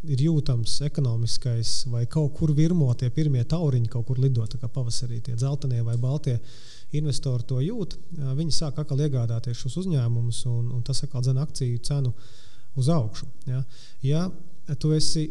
[0.00, 5.20] ir jūtams ekonomiskais vai kaut kur virmo tie pirmie tauriņi, kaut kur lidot, kā pavasarī
[5.20, 6.38] tie dzeltenie vai baltie
[6.96, 7.98] investori to jūt,
[8.38, 12.14] viņi sāk atkal iegādāties šos uzņēmumus, un, un tas atkal dzen akciju cenu
[12.80, 13.28] uz augšu.
[13.50, 13.60] Ja,
[14.02, 14.24] ja
[14.80, 15.28] tu esi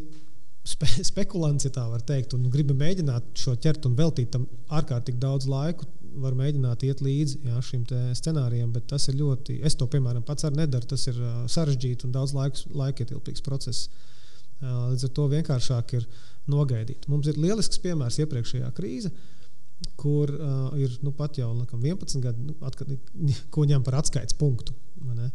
[0.68, 4.48] spe, spekulants, ja tā var teikt, un gribi mēģināt šo ķert un veltīt tam
[4.80, 5.88] ārkārtīgi daudz laiku,
[6.20, 7.84] var mēģināt iet līdzi jā, šim
[8.18, 9.60] scenārijam, bet tas ir ļoti.
[9.66, 10.88] Es to, piemēram, pats arī nedaru.
[10.90, 13.90] Tas ir uh, sarežģīti un daudz laiks, laikietilpīgs process.
[14.60, 16.08] Uh, līdz ar to vienkāršāk ir
[16.52, 17.08] nogaidīt.
[17.12, 19.12] Mums ir lielisks piemērs iepriekšējā krīze,
[20.00, 22.92] kur uh, ir nu, pat jau laikam, 11 gadi, nu, atkat,
[23.54, 24.76] ko ņem par atskaites punktu.
[25.06, 25.30] Uh,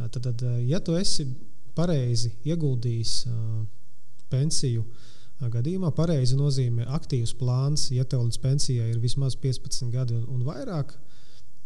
[0.00, 1.28] tad, tad, ja tu esi
[1.76, 3.62] pareizi ieguldījis uh,
[4.32, 4.84] pensiju,
[5.50, 10.44] gadījumā pareizi nozīmē aktīvs plāns, ja tev līdz pensijai ir vismaz 15 gadi un, un
[10.46, 10.94] vairāk,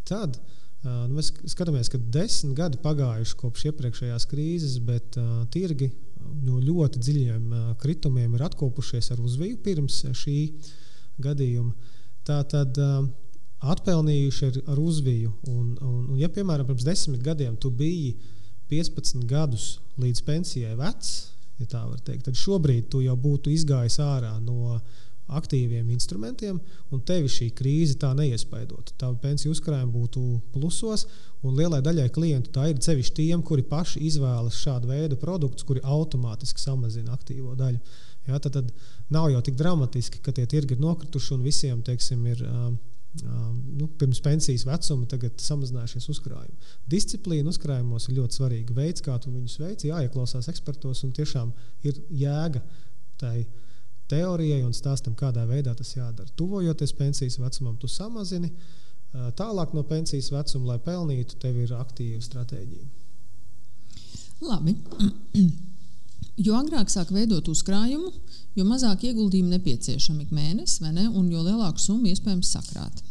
[0.08, 0.38] tad
[0.82, 5.90] nu, mēs skatāmies, ka desmit gadi pagājuši kopš iepriekšējās krīzes, bet uh, tirgi
[6.44, 10.38] no ļoti dziļiem uh, kritumiem ir atkopušies ar uzviju pirms šī
[11.22, 11.94] gadījuma.
[12.26, 13.06] Tā tad uh,
[13.58, 15.32] atpelnījuši ar, ar uzviju.
[15.50, 18.14] Un, un, un, ja, piemēram, pirms desmit gadiem tu biji
[18.70, 21.14] 15 gadus līdz pensijai vecs,
[21.58, 24.78] ja tā var teikt, tad šobrīd tu jau būtu izgājis ārā no
[25.28, 26.56] aktīviem instrumentiem,
[26.94, 28.94] un tevi šī krīze tā neiespaidotu.
[28.96, 30.22] Tā pensiju uzkrājuma būtu
[30.54, 31.04] plusos,
[31.44, 35.84] un lielai daļai klientu tā ir sevišķi tiem, kuri paši izvēlas šādu veidu produktus, kuri
[35.84, 37.80] automātiski samazina aktīvo daļu.
[38.28, 38.72] Ja, tad, tad
[39.12, 42.44] nav jau tik dramatiski, ka tie tirgi ir nokrituši un visiem teiksim, ir.
[42.48, 42.76] Uh,
[43.22, 46.72] nu, pirms pensijas vecuma tagad samazinājušies uzkrājumi.
[46.90, 48.76] Disciplīna uzkrājumos ir ļoti svarīga.
[48.76, 51.52] Veids, kā tu viņus veici, jāieklausās ekspertos un tiešām
[51.88, 52.62] ir jēga
[53.18, 53.46] tai
[54.08, 56.30] teorijai un stāstam, kādā veidā tas jādara.
[56.36, 58.52] Tuvojoties pensijas vecumam, tu samazini.
[59.36, 62.90] Tālāk no pensijas vecuma, lai pelnītu, tev ir aktīva stratēģija.
[64.48, 64.76] Labi.
[66.38, 68.12] Jo agrāk sāk veidot uzkrājumu,
[68.54, 71.08] jo mazāk ieguldījumu nepieciešami ik mēnesi, ne?
[71.08, 73.02] un jo lielāku summu iespējams sakrāt.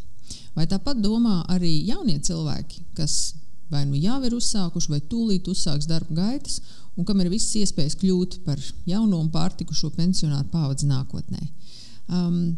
[0.55, 3.35] Vai tāpat domā arī jaunie cilvēki, kas
[3.69, 6.61] vai nu jau ir uzsākuši, vai tūlīt uzsāks darba gaitas,
[6.97, 11.43] un kam ir visas iespējas kļūt par jauno un pārtikušo pensionāru pavadzi nākotnē.
[12.07, 12.55] Um,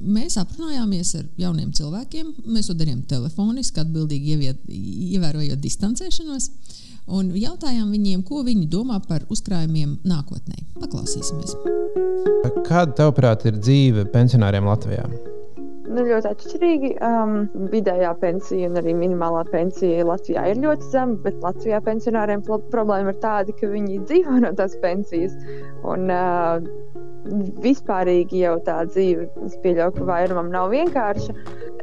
[0.00, 2.32] mēs aprunājāmies ar jauniem cilvēkiem.
[2.48, 6.48] Mēs to darījām telefoniski, atbildīgi ieviet, ievērojot distancēšanos.
[7.08, 10.60] Un jautājām viņiem, ko viņi domā par uzkrājumiem nākotnē.
[10.80, 11.56] Paklausīsimies.
[12.68, 15.08] Kāda, tavuprāt, ir dzīve pensionāriem Latvijā?
[15.90, 16.90] Nu, ļoti atšķirīgi.
[17.02, 17.32] Um,
[17.72, 23.18] vidējā pensija un arī minimālā pensija Latvijā ir ļoti zema, bet Latvijā pensionāriem problēma ir
[23.24, 25.34] tāda, ka viņi dzīvo no tās pensijas.
[25.82, 26.62] Un, uh,
[27.64, 31.34] vispārīgi jau tā dzīve, es pieļauju, ka vairumam nav vienkārša.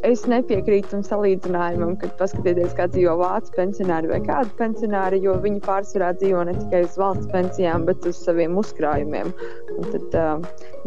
[0.05, 5.63] Es nepiekrītu tam salīdzinājumam, kad paskatieties, kā dzīvo vācu pensionāri vai kādi pensionāri, jo viņi
[5.65, 9.31] pārsvarā dzīvo ne tikai uz valsts pensijām, bet uz saviem uzkrājumiem.
[9.77, 10.19] Un tad,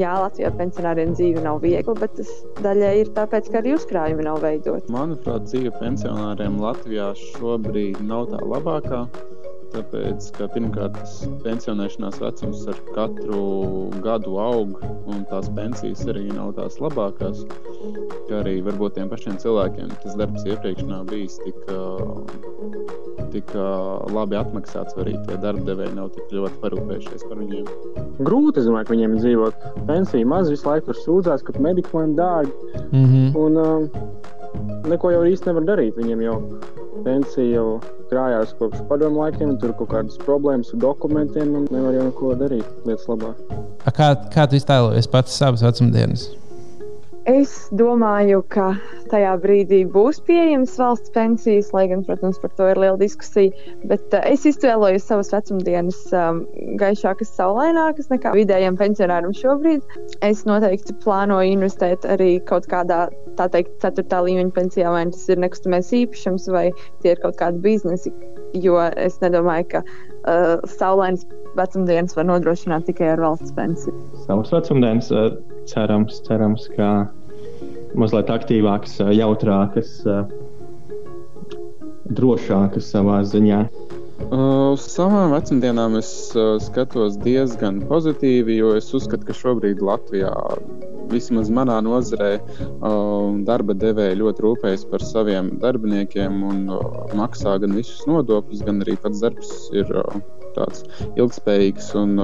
[0.01, 2.31] jā, Latvijā pensionāriem dzīve nav viegla, bet tas
[2.63, 4.93] daļai ir tāpēc, ka arī uzkrājumi nav veidoti.
[4.95, 9.07] Manuprāt, dzīve pensionāriem Latvijā šobrīd nav tā labākā.
[9.71, 10.97] Tāpēc, ka pirmkārt,
[11.45, 13.43] pensionēšanās vecums ar katru
[14.03, 14.81] gadu aug,
[15.11, 17.45] un tās pensijas arī nav tās labākās.
[18.29, 21.61] Kā arī varbūt tiem pašiem cilvēkiem tas darbs iepriekš nav bijis tik,
[23.35, 23.55] tik
[24.17, 27.71] labi atmaksāts, vai arī tie darbdevēji nav tik ļoti parūpējušies par viņiem.
[28.27, 29.71] Grūti, es domāju, ka viņiem dzīvot.
[29.87, 32.75] Pensija maz visu laiku tur sūdzās, ka medikamenti dārgi.
[32.91, 33.39] Mm -hmm.
[33.39, 34.31] Un, uh,
[34.91, 35.97] neko jau īsti nevar darīt.
[35.99, 36.37] Viņiem jau
[37.05, 37.79] pensija jau
[38.11, 42.87] krājās kopš padomu laikiem, tur kaut kādas problēmas ar dokumentiem un nevar jau neko darīt
[42.89, 43.33] lietas labā.
[43.97, 46.29] Kā, kā tu iztēlojies pats savas vecumdienas?
[47.31, 48.73] Es domāju, ka
[49.11, 53.53] tajā brīdī būs pieejamas valsts pensijas, lai gan, protams, par to ir liela diskusija.
[53.87, 56.41] Bet uh, es izvēlējos savas vecumdienas um,
[56.81, 59.85] gaišākas, saulainākas nekā vidējiem pensionāriem šobrīd.
[60.27, 63.05] Es noteikti plānoju investēt arī kaut kādā,
[63.39, 66.71] tā teikt, ceturtā līmeņa pensijā, vai tas ir nekustamais īpašums, vai
[67.05, 68.15] tie ir kaut kādi biznesi.
[68.59, 71.23] Jo es nedomāju, ka uh, saulainas
[71.55, 73.95] vecumdienas var nodrošināt tikai ar valsts pensiju.
[74.27, 75.31] Savas vecumdienas uh,
[75.71, 76.91] cerams, cerams, ka
[77.99, 79.97] mazliet aktīvākas, jautrākas,
[82.11, 83.65] drošākas savā ziņā.
[84.31, 86.11] Uz savām vecumdienām es
[86.67, 90.31] skatos diezgan pozitīvi, jo es uzskatu, ka šobrīd Latvijā,
[91.11, 92.35] vismaz manā nozarē,
[93.49, 96.61] darba devēja ļoti rūpējas par saviem darbiniekiem un
[97.19, 99.89] maksā gan visus nodokļus, gan arī pats darbs ir
[100.57, 100.87] tāds
[101.19, 102.17] ilgspējīgs un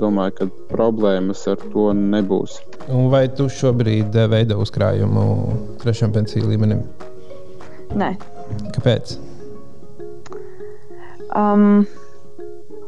[0.00, 2.60] domāju, ka problēmas ar to nebūs.
[2.88, 5.24] Un vai tu šobrīd eh, veido uzkrājumu
[5.82, 6.84] trešajam pensiju līmenim?
[7.98, 8.14] Nē.
[8.74, 9.16] Kāpēc?
[11.36, 11.84] Um,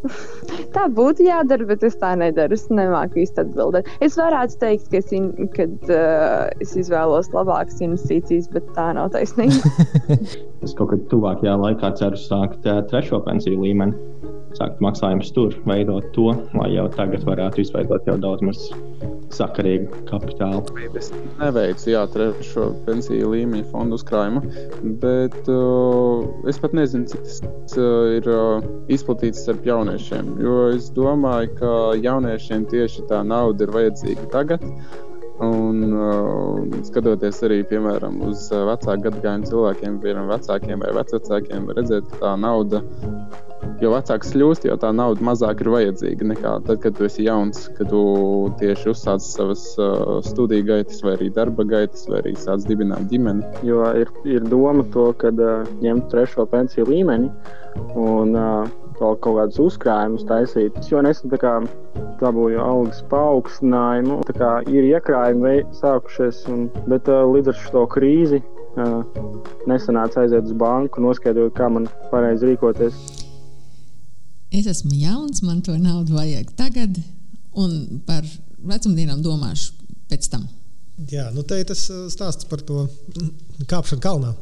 [0.74, 2.56] tā būtu jādara, bet es tā nedaru.
[2.56, 3.90] Es nemāku īsti atbildēt.
[4.02, 9.12] Es varētu teikt, ka es, in, kad, uh, es izvēlos labākas investīcijas, bet tā nav
[9.14, 9.74] taisnība.
[10.64, 14.11] es kaut kad tuvākajā laikā ceru sākt uh, trešo pensiju līmeni
[14.58, 18.64] sākt maksājumus tur, veidot to, lai jau tagad varētu izveidot jau daudz maz
[19.32, 20.62] sakarīgu kapitālu.
[20.98, 21.10] Es
[21.40, 24.42] neveicu jā, trešo pensiju līmeņa fondu uzkrājumu,
[25.02, 30.34] bet uh, es pat nezinu, cik tas uh, ir uh, izplatīts starp jauniešiem.
[30.42, 34.68] Jo es domāju, ka jauniešiem tieši tā nauda ir vajadzīga tagad.
[35.42, 42.12] Un, uh, skatoties arī piemēram, uz uh, vecāku gadagājumu cilvēkiem, piemēram, vecākiem vai vecākiem, redzēt,
[42.12, 42.82] ka tā nauda
[43.82, 47.64] jo vecāks kļūst, jo tā nauda mazāk ir vajadzīga nekā tad, kad tu esi jauns,
[47.78, 48.02] kad tu
[48.60, 53.46] tieši uzsāc savas uh, studiju gaitas, vai arī darba gaitas, vai arī sāc dibināt ģimeni.
[53.66, 57.30] Jo ir, ir doma to, kad uh, ņemt trešo pensiju līmeni
[57.98, 58.70] un uh,
[59.00, 60.76] vēl kaut kādus uzkrājumus taisīt.
[60.78, 61.32] Es jau nesen
[62.22, 68.42] dabūju algas paaugstinājumu, tā kā ir iekrājumi sākušies, un, bet uh, līdz ar šo krīzi
[68.42, 69.02] uh,
[69.70, 73.21] nesanāca aiziet uz banku, noskaidrot, kā man pareizi rīkoties
[74.52, 76.98] es esmu jauns, man to naudu vajag tagad,
[77.58, 78.24] un par
[78.62, 79.72] vecumdienām domāšu
[80.10, 80.44] pēc tam.
[81.10, 82.84] Jā, nu te ir tas uh, stāsts par to
[83.68, 84.34] kāpšanu kalnā.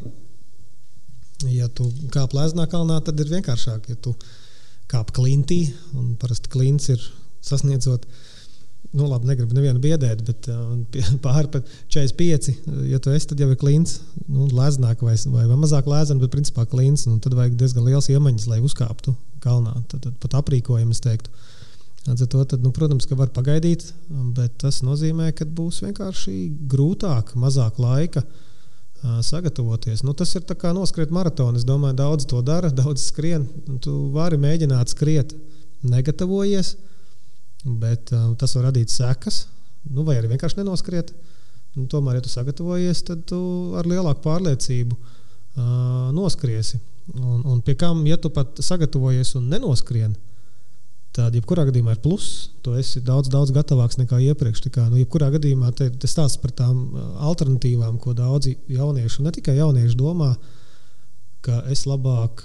[1.48, 3.86] Ja tu kāp lēznā kalnā, tad ir vienkāršāk.
[3.88, 4.12] Ja tu
[4.90, 5.62] kāp klintī,
[5.96, 7.00] un parasti klints ir
[7.46, 8.04] sasniedzot,
[8.98, 10.74] nu labi, negribu nevienu biedēt, bet uh,
[11.24, 12.50] pāri pat 45,
[12.90, 16.34] ja tu esi, tad jau ir klints, nu, lēznāk vai, vai, vai mazāk lēzana, bet
[16.34, 19.74] principā klints, un tad vajag diezgan liels iemaņas, lai uzkāptu kalnā.
[19.90, 21.32] Tad, tad pat aprīkojumu es teiktu.
[22.06, 23.90] To, tad, nu, protams, ka var pagaidīt,
[24.36, 26.36] bet tas nozīmē, ka būs vienkārši
[26.70, 28.24] grūtāk, mazāk laika
[29.24, 30.02] sagatavoties.
[30.04, 31.60] Nu, tas ir kā noskriet maratonu.
[31.60, 33.46] Es domāju, daudz to dara, daudz skrien.
[33.84, 35.34] Tu vari mēģināt skriet,
[35.82, 36.74] negatavojies,
[37.64, 39.46] bet uh, tas var radīt sekas,
[39.88, 41.12] nu, vai arī vienkārši nenoskriet.
[41.76, 43.40] Nu, tomēr, ja tu sagatavojies, tad tu
[43.78, 46.80] ar lielāku pārliecību uh, noskriesi.
[47.18, 50.12] Un, un pie kam, ja tu pat sagatavojies un nenoskrien,
[51.16, 52.50] tad jebkurā gadījumā ir pluss.
[52.62, 54.62] Tu esi daudz, daudz gatavāks nekā iepriekš.
[54.70, 59.28] Kā, nu, jebkurā gadījumā te, te stāsts par tām uh, alternatīvām, ko daudzi jaunieši, un
[59.28, 60.34] ne tikai jaunieši, domā,
[61.44, 62.44] ka es labāk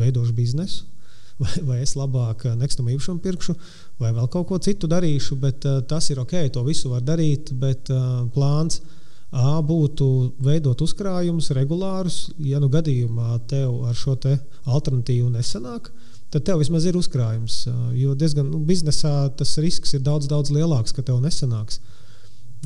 [0.00, 0.86] veidošu biznesu,
[1.42, 3.58] vai, vai es labāk uh, nekustamo īpašumu pirkšu,
[4.00, 7.52] vai vēl kaut ko citu darīšu, bet uh, tas ir ok, to visu var darīt,
[7.60, 9.00] bet uh, plāns ir
[9.32, 10.06] A būtu
[10.44, 12.26] veidot uzkrājumus regulārus.
[12.44, 14.34] Ja nu gadījumā tev ar šo te
[14.68, 15.88] alternatīvu nesanāk,
[16.32, 17.62] tad tev vismaz ir uzkrājums.
[17.96, 21.80] Jo diezgan nu, biznesā tas risks ir daudz, daudz lielāks, ka tev nesanāks.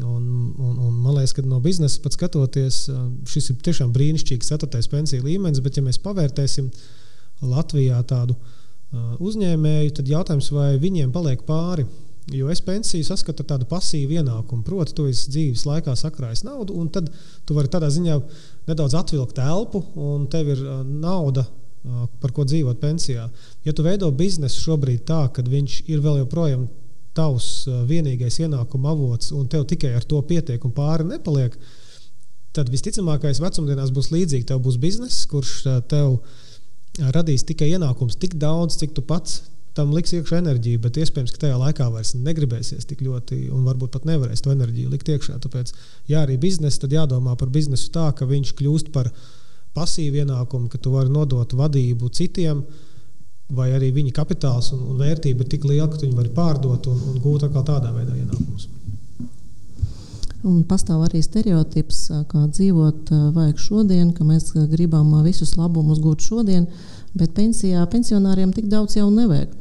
[0.03, 0.25] Un,
[0.59, 2.83] un, un man liekas, ka no biznesa pat skatoties,
[3.31, 6.69] šis ir tiešām brīnišķīgs ceturtais pensiju līmenis, bet ja mēs pavērtēsim
[7.47, 8.37] Latvijā tādu
[9.23, 11.87] uzņēmēju, tad jautājums, vai viņiem paliek pāri
[12.35, 14.65] Jo es pensiju saskatu tādu pasīvu ienākumu.
[14.67, 17.07] Proti, tu esi dzīves laikā sakrājis naudu, un tad
[17.47, 18.17] tu vari tādā ziņā
[18.67, 21.47] nedaudz atvilkt elpu, un tev ir nauda
[22.19, 23.29] par ko dzīvot pensijā.
[23.63, 26.67] Ja tu veido biznesu šobrīd tā, ka viņš ir vēl joprojām
[27.15, 31.55] tavs vienīgais ienākuma avots, un tev tikai ar to pietiek un pāri nepaliek,
[32.57, 34.49] tad visticamākais vecumdienās būs līdzīgi.
[34.51, 36.19] Tev būs bizness, kurš tev
[37.15, 39.45] radīs tikai ienākums tik daudz, cik tu pats
[39.77, 43.93] tam liks iekšā enerģiju, bet iespējams, ka tajā laikā vairs negribēsies tik ļoti, un varbūt
[43.95, 45.39] pat nevarēs to enerģiju likt iekšā.
[45.45, 45.73] Tāpēc,
[46.11, 49.13] ja arī biznesa, tad jādomā par biznesu tā, ka viņš kļūst par
[49.77, 52.65] pasīvu ienākumu, ka tu vari nodot vadību citiem,
[53.57, 57.05] vai arī viņa kapitāls un, un vērtība ir tik liela, ka viņi var pārdot un,
[57.13, 58.71] un gūt atkal tādā veidā ienākumus.
[60.47, 66.69] Un pastāv arī stereotips, kā dzīvot vajag šodien, ka mēs gribam visus labumus gūt šodien,
[67.17, 69.55] bet pensijā pensionāriem tik daudz jau nevajag.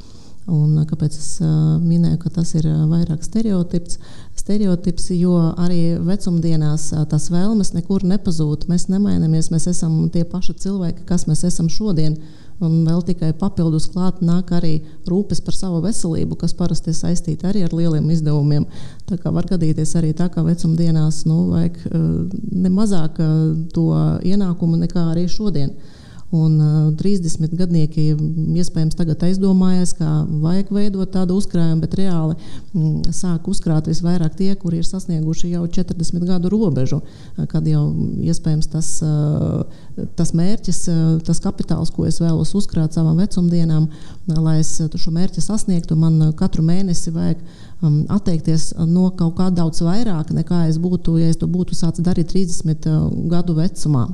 [0.45, 3.97] Un, kāpēc es minēju, ka tas ir vairāk stereotips?
[4.37, 8.67] Stereotips, jo arī vecumdienās tās vēlmes nekur nepazūd.
[8.69, 12.19] Mēs nemainamies, mēs esam tie paši cilvēki, kas mēs esam šodien.
[12.63, 14.77] Un vēl tikai papildus klāt nāk arī
[15.09, 18.69] rūpes par savu veselību, kas parasti ir saistīta arī ar lieliem izdevumiem.
[19.09, 21.81] Tā kā var gadīties arī tā, ka vecumdienās nu, vajag
[22.53, 23.17] ne mazāk
[23.73, 23.89] to
[24.23, 25.73] ienākumu nekā arī šodien.
[26.35, 28.09] Un uh, 30 gadnieki
[28.59, 34.49] iespējams tagad aizdomājas, ka vajag veidot tādu uzkrājumu, bet reāli mm, sāk uzkrāt visvairāk tie,
[34.59, 36.99] kuri ir sasnieguši jau 40 gadu robežu,
[37.51, 37.85] kad jau
[38.25, 39.61] iespējams tas, uh,
[40.19, 43.87] tas mērķis, uh, tas kapitāls, ko es vēlos uzkrāt savām vecumdienām,
[44.35, 47.39] lai es šo mērķi sasniegtu, man katru mēnesi vajag
[47.85, 52.03] um, atteikties no kaut kā daudz vairāk nekā es būtu, ja es to būtu sācis
[52.05, 52.91] darīt 30
[53.31, 54.09] gadu vecumā.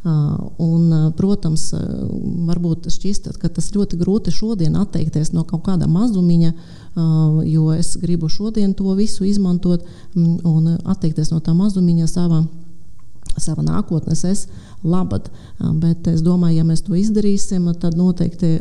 [0.00, 1.66] Un, protams,
[2.48, 6.52] varbūt šķist, ka tas ļoti grūti šodien atteikties no kaut kāda mazumiņa,
[7.44, 9.84] jo es gribu šodien to visu izmantot
[10.16, 12.40] un atteikties no tā mazumiņa savā,
[13.36, 14.46] savā nākotnes es
[14.80, 15.28] labad.
[15.82, 18.54] Bet es domāju, ja mēs to izdarīsim, tad noteikti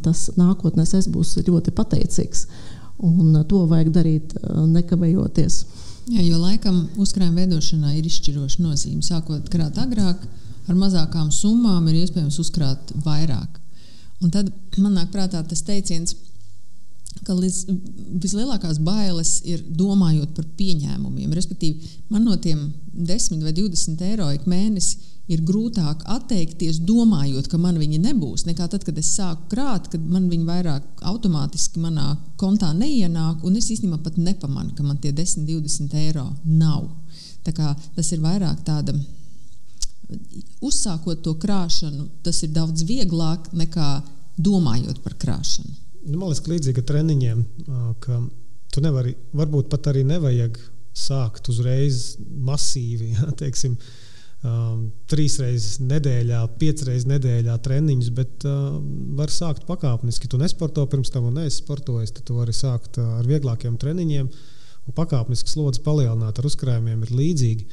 [0.00, 2.46] tas nākotnes es būs ļoti pateicīgs.
[3.04, 5.60] Un to vajag darīt nekavējoties.
[6.06, 9.04] Jā, jo laikam uzkrājuma veidošanā ir izšķiroša nozīme.
[9.04, 10.24] Sākot krāt agrāk,
[10.66, 13.60] ar mazākām summām ir iespējams uzkrāt vairāk.
[14.24, 16.16] Un tad man nāk prātā tas teiciens,
[17.26, 17.58] ka līdz,
[18.22, 21.32] vislielākās bailes ir domājot par pieņēmumiem.
[21.36, 27.58] Respektīvi, man no tiem 10 vai 20 eiro ik mēnesi ir grūtāk atteikties, domājot, ka
[27.58, 32.12] man viņi nebūs, nekā tad, kad es sāku krāt, kad man viņi vairāk automātiski manā
[32.38, 36.86] kontā neienāk, un es īstenībā pat nepamanu, ka man tie 10, 20 eiro nav.
[37.46, 38.94] Tā kā tas ir vairāk tāda
[40.64, 43.90] uzsākot to krāšanu, tas ir daudz vieglāk nekā
[44.36, 45.74] domājot par krāšanu.
[46.06, 47.44] Nu, man liekas, līdzīgi treniņiem,
[48.04, 48.20] ka
[48.74, 50.58] tu nevari, varbūt pat arī nevajag
[50.96, 53.12] sākt uzreiz masīvi.
[53.16, 53.74] Ja, teiksim,
[54.46, 58.76] um, trīs reizes nedēļā, piecas reizes nedēļā treniņus, bet uh,
[59.18, 60.30] var sākt pakāpeniski.
[60.30, 64.30] Tu nesporto pirms tam, un es sportoju, tad tu vari sākt ar vieglākiem treniņiem,
[64.94, 67.66] pakāpeniski slodzi palielināt ar uzkrājumiem ir līdzīgi.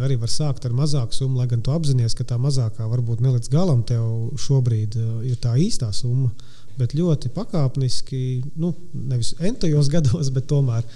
[0.00, 3.34] Arī var sākt ar mazāku summu, lai gan tu apzinājies, ka tā mazākā varbūt ne
[3.34, 6.30] līdz galam tev šobrīd uh, ir tā īstā summa.
[6.78, 8.20] Bet ļoti pakāpeniski,
[8.56, 10.86] nu, nevis entajos gados, bet tomēr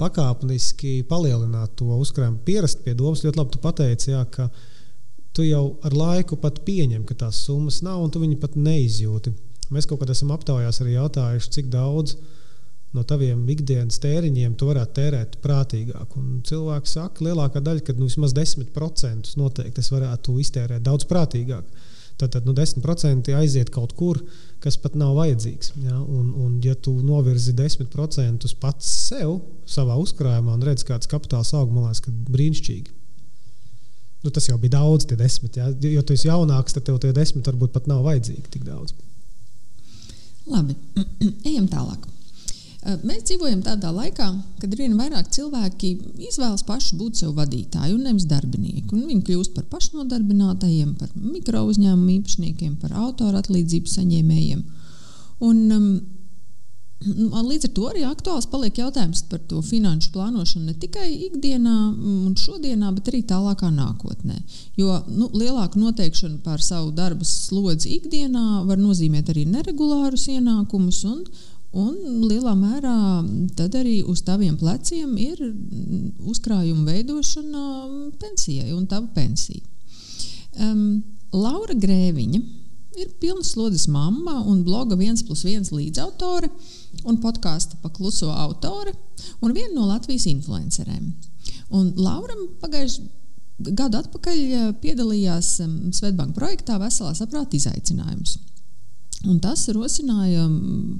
[0.00, 3.24] pakāpeniski palielināt to uzkrājumu, pierast pie domas.
[3.24, 4.50] Ļoti labi tu pateici, jā, ka
[5.32, 9.32] tu jau ar laiku pat pieņem, ka tās summas nav, un tu viņu pat neizjūti.
[9.72, 12.18] Mēs kaut kad esam aptaujās arī jautājuši, cik daudz
[12.96, 16.16] no taviem ikdienas tēriņiem tu varētu tērēt prātīgāk.
[16.20, 21.88] Un cilvēki saka, lielākā daļa, ka nu, vismaz 10% noteikti es varētu iztērēt daudz prātīgāk.
[22.20, 24.20] Tad nu, 10% aiziet kaut kur,
[24.62, 25.72] kas pat nav vajadzīgs.
[25.82, 25.96] Ja?
[25.98, 31.72] Un, un, ja tu novirzi 10% pats sev, savā uzkrājumā, un redz, kāds kapitāls aug,
[31.74, 32.98] man liekas, brīnišķīgi.
[34.22, 35.58] Nu, tas jau bija daudz, tie desmit.
[35.58, 35.72] Ja?
[35.96, 38.94] Jo tu esi jaunāks, tad tev tie desmit varbūt pat nav vajadzīgi tik daudz.
[40.52, 40.76] Labi,
[41.50, 42.06] ejam tālāk.
[42.82, 44.26] Eh, mēs dzīvojam tādā laikā,
[44.58, 45.92] kad arvien vairāk cilvēki
[46.26, 48.88] izvēlas paši būt sev vadītāji un nevis darbinieki.
[48.96, 54.64] Un viņi kļūst par pašnodarbinātajiem, par mikro uzņēmumu īpašniekiem, par autoru atlīdzību saņēmējiem.
[55.46, 55.86] Un, um,
[57.02, 62.36] Līdz ar to arī aktuāls paliek jautājums par to finanšu plānošanu ne tikai ikdienā un
[62.38, 64.36] šodienā, bet arī tālākā nākotnē.
[64.78, 71.24] Jo nu, lielāka noteikšana par savu darbu slodzi ikdienā var nozīmēt arī neregulārus ienākumus un,
[71.72, 72.96] Un lielā mērā
[73.56, 75.38] tad arī uz taviem pleciem ir
[76.28, 77.62] uzkrājuma veidošana
[78.20, 79.64] pensijai un tava pensija.
[80.60, 81.00] Um,
[81.32, 82.42] Laura Grēviņa
[83.00, 86.50] ir pilnas slodzes mamma un bloga 1 plus 1 līdzautore
[87.08, 88.92] un podkāsta pakluso autore
[89.40, 91.08] un viena no Latvijas influencerēm.
[91.72, 93.08] Un Lauram pagājuši
[93.72, 95.54] gadu atpakaļ piedalījās
[95.96, 98.36] Svetbanka projektā Veselā saprāta izaicinājums.
[99.28, 100.48] Un tas rosināja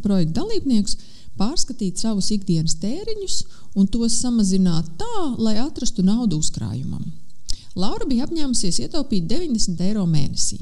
[0.03, 0.99] projekta dalībniekus
[1.39, 3.39] pārskatīt savus ikdienas tēriņus
[3.79, 7.03] un tos samazināt tā, lai atrastu naudu uzkrājumam.
[7.75, 10.61] Laura bija apņēmusies ietaupīt 90 eiro mēnesī.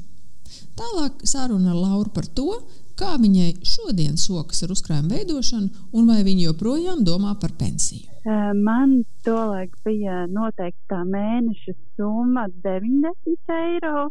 [0.78, 2.61] Tālāk sāruna ar Lauru par to,
[3.00, 8.06] kā viņai šodien sokas ar uzkrājumu veidošanu un vai viņa joprojām domā par pensiju.
[8.61, 14.11] Man tolaik bija noteikti tā mēneša summa 90 eiro.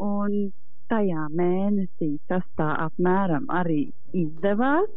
[0.00, 0.50] Un
[0.90, 4.90] tajā mēnesī tas tā apmēram arī izdevās.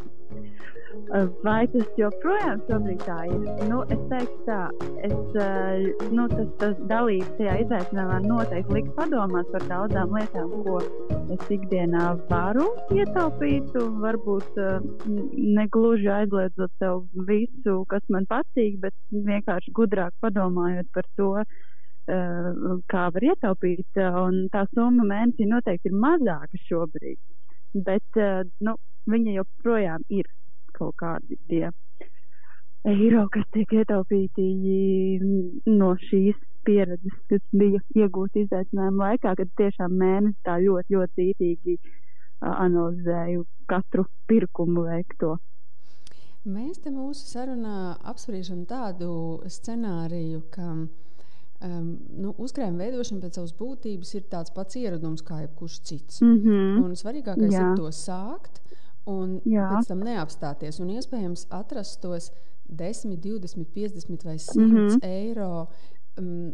[1.44, 3.44] Vai tas joprojām tā ir?
[3.70, 4.60] Nu, es teiktu, tā,
[5.06, 5.38] es,
[6.16, 10.80] nu, tas, tas dalības tajā izaicinājumā noteikti liks padomāt par daudzām lietām, ko
[11.36, 13.78] es ikdienā varu ietaupīt.
[14.08, 14.60] Varbūt
[15.60, 21.67] negluži aizliedzot sev visu, kas man patīk, bet vienkārši gudrāk padomājot par to, Eh,
[22.08, 27.20] kā var ietaupīt, eh, un tā summa mēnesī noteikti ir mazāka šobrīd.
[27.74, 28.76] Bet eh, nu,
[29.08, 30.26] viņa joprojām ir
[30.78, 31.72] kaut kādi tie
[32.88, 34.46] eiro, kas tiek ietaupīti
[35.68, 41.78] no šīs pieredzes, kas bija iegūta izaicinājuma laikā, kad tiešām mēnesi tā ļoti, ļoti cītīgi
[42.40, 45.38] analizēju katru pirkumu veikto.
[46.48, 49.10] Mēs te mūsu sarunā apspriežam tādu
[49.52, 50.86] scenāriju, ka uh,
[51.58, 56.22] Um, nu, uzkrājuma veidošana pēc savas būtības ir tāds pats ieradums kā jebkurš cits.
[56.22, 56.84] Mm -hmm.
[56.84, 57.72] Un svarīgākais Jā.
[57.72, 58.62] ir to sākt
[59.06, 59.70] un Jā.
[59.72, 60.80] pēc tam neapstāties.
[60.80, 62.32] Un iespējams atrast tos
[62.70, 65.00] 10, 20, 50 vai 100 mm -hmm.
[65.02, 65.68] eiro.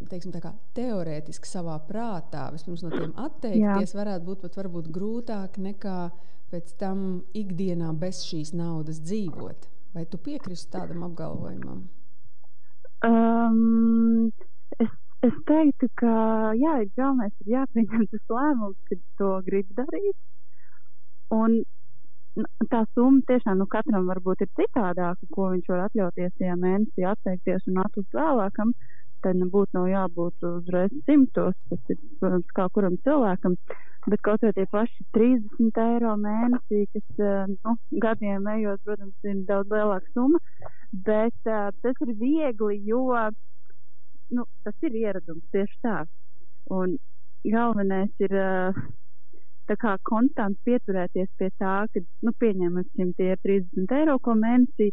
[0.08, 0.32] Teiksim,
[0.74, 3.98] teorētiski savā prātā vispirms no tiem atteikties, Jā.
[4.00, 6.10] varētu būt pat varbūt grūtāk nekā
[6.50, 9.68] pēc tam ikdienā bez šīs naudas dzīvot.
[9.94, 11.88] Vai tu piekrīsti tādam apgalvojumam?
[13.04, 14.32] Um,
[14.82, 14.90] Es,
[15.28, 16.14] es teiktu, ka
[16.58, 20.16] jā, galvenais ir jāpieņem tas lēmums, kad to grib darīt.
[21.34, 21.62] Un
[22.72, 27.66] tā summa tiešām nu, katram varbūt ir citādāka, ko viņš var atļauties tajā mēnesī atteikties
[27.70, 28.74] un atlikt vēlākam.
[29.24, 33.54] Tad nebūtu nav jābūt uzreiz simtos, tas ir, protams, kā kuram cilvēkam.
[34.04, 37.22] Bet kaut vai tie paši 30 eiro mēnesī, kas
[37.54, 40.42] nu, gadiem ejot, protams, ir daudz lielāka summa.
[41.06, 43.06] Bet uh, tas ir viegli, jo
[44.30, 45.96] nu, tas ir ieradums tieši tā.
[46.72, 46.96] Un
[47.44, 48.36] galvenais ir
[49.68, 54.90] tā kā konstanti pieturēties pie tā, ka, nu, pieņemsim, tie ir 30 eiro, ko mēnesī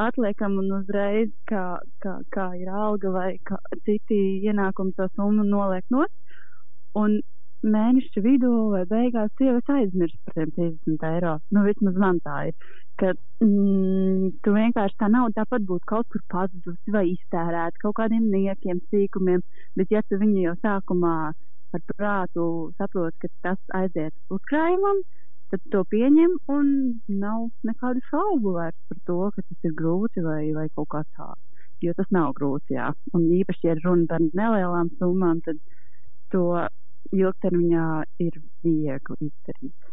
[0.00, 1.64] atliekam un uzreiz, kā,
[2.02, 6.10] kā, kā ir alga vai kā citi ienākumi to summu noliek not.
[6.98, 7.20] Un
[7.64, 11.34] mēneša vidū vai beigās sievietes aizmirst par tiem 30 eiro.
[11.54, 12.68] Nu, vismaz man tā ir.
[13.00, 13.10] Ka
[13.42, 18.82] mm, tu vienkārši tā nauda tāpat būtu kaut kur pazudusi vai iztērēta kaut kādiem niekiem,
[18.92, 19.42] sīkumiem,
[19.78, 21.16] bet ja tu viņu jau sākumā
[21.74, 22.46] ar prātu
[22.78, 25.00] saproti, ka tas aiziet uzkrājumam,
[25.50, 26.70] tad to pieņem un
[27.24, 31.32] nav nekādu šaubu vairs par to, ka tas ir grūti vai, vai kaut kā tā.
[31.82, 32.92] Jo tas nav grūti, jā.
[33.16, 35.58] Un īpaši, ja runa par nelielām summām, tad
[36.32, 36.46] to
[37.14, 37.88] ilgtermiņā
[38.24, 39.90] ir viegli izdarīt.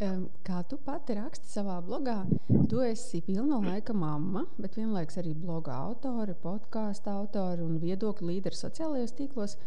[0.00, 2.22] Kā tu pati raksti savā blogā,
[2.70, 8.56] tu esi pilna laika mamma, bet vienlaikus arī bloga autore, podkāstu autore un viedokļu līderi
[8.56, 9.58] sociālajos tīklos.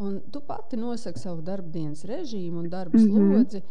[0.00, 3.34] Un tu pati nosaki savu darbdienas režīmu un darba mm -hmm.
[3.34, 3.62] slodzi,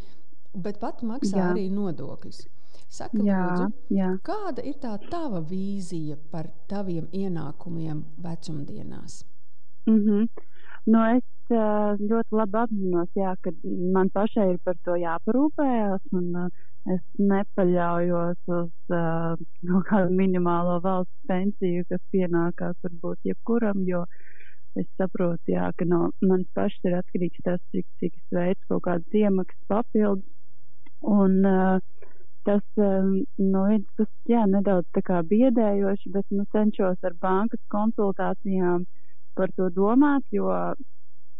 [0.53, 1.47] bet pati maksā jā.
[1.53, 2.45] arī nodokļus.
[2.91, 4.11] Saka, jā, lūdzu, jā.
[4.23, 9.25] kāda ir tā tava vīzija par taviem ienākumiem vecumdienās?
[9.87, 10.27] Mm -hmm.
[10.89, 13.51] Nu, es ļoti labi apzinos, jā, ka
[13.93, 16.49] man pašai ir par to jāparūpējas, un
[16.89, 19.35] es nepaļaujos uz uh,
[19.69, 24.05] no kādu minimālo valsts pensiju, kas pienākās varbūt jebkuram, jo
[24.79, 28.85] es saprotu, jā, ka no manas pašas ir atkarīgs tas, cik, cik es veicu kaut
[28.87, 30.25] kādas iemaksas papildus.
[31.01, 32.07] Un, uh,
[32.47, 38.87] tas no vienas puses jā, nedaudz tā kā biedējoši, bet nu, cenšos ar bankas konsultācijām
[39.35, 40.49] par to domāt, jo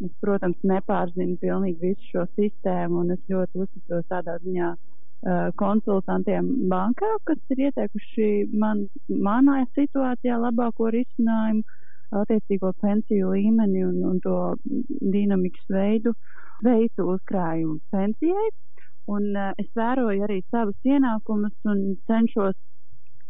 [0.02, 6.48] Es, protams, nepārzinu pilnīgi visu šo sistēmu, un es ļoti uzticos tādā ziņā uh, konsultantiem
[6.72, 8.30] bankā, kas ir ieteikuši
[8.64, 8.86] man,
[9.28, 11.62] manā situācijā labāko risinājumu,
[12.22, 14.40] attiecīgo pensiju līmeni un, un to
[15.14, 16.16] dinamikas veidu,
[16.66, 18.50] veidu uzkrājumu pensijai.
[19.12, 22.58] Un, uh, es vēroju arī savus ienākumus un cenšos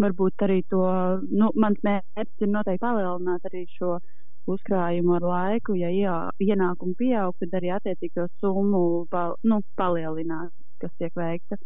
[0.00, 0.82] varbūt arī to,
[1.28, 4.10] nu, mans mērķis ir noteikti palielināt arī šo uh,
[4.50, 10.50] uzkrājumu ar laiku, ja jā, ienākumi pieaug, tad arī attiecīgi to summu pal, nu, palielinās,
[10.82, 11.58] kas tiek veikta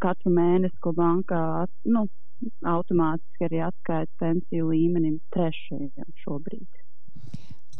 [0.00, 1.40] katru mēnesi, ko bankā
[1.90, 2.06] nu,
[2.64, 6.80] automātiski arī atskaita pensiju līmenim trešajam šobrīd.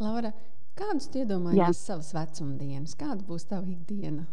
[0.01, 0.31] Laura,
[0.77, 2.93] kādus iedomājies savas vecuma dienas?
[2.97, 4.27] Kāda būs tava ikdiena,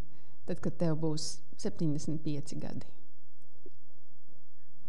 [0.49, 2.87] tad, kad tev būs 75 gadi?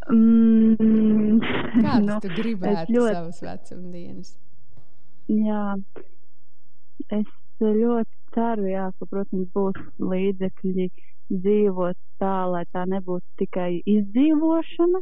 [0.09, 1.39] Mm,
[1.79, 4.35] Kādas nu, tu gribētu ļoti- savas vecuma dienas?
[5.29, 5.63] Jā,
[7.13, 7.27] es
[7.61, 10.89] ļoti ceru, jā, ka, protams, būs līdzekļi
[11.29, 15.01] dzīvot tā, lai tā nebūtu tikai izdzīvošana,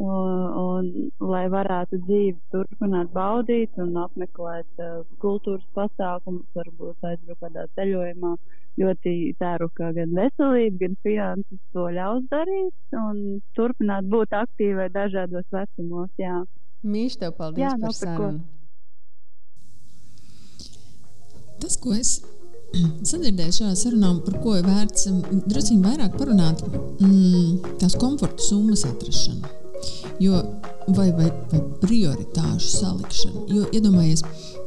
[0.00, 0.90] un, un
[1.32, 8.36] lai varētu dzīvi turpināt baudīt un apmeklēt uh, kultūras pasākumus, varbūt aizbraukt kādā ceļojumā.
[8.80, 15.48] Ļoti ceru, ka gan veselība, gan finanses to ļaus darīt un turpināt būt aktīvai dažādos
[15.52, 16.12] vecumos.
[16.20, 16.38] Jā.
[16.86, 18.59] Mīļš, tev paldies Jā, par sarunu.
[21.60, 22.18] Tas, ko es
[23.04, 26.62] sadzirdēju šajā sarunā, par ko ir vērts mm, drusku vairāk parunāt,
[27.02, 29.50] mm, tās komforta summas atrašana.
[30.20, 30.42] Jo,
[30.92, 33.46] vai, vai, vai prioritāšu salikšana.
[33.54, 34.22] Jo, iedomājies,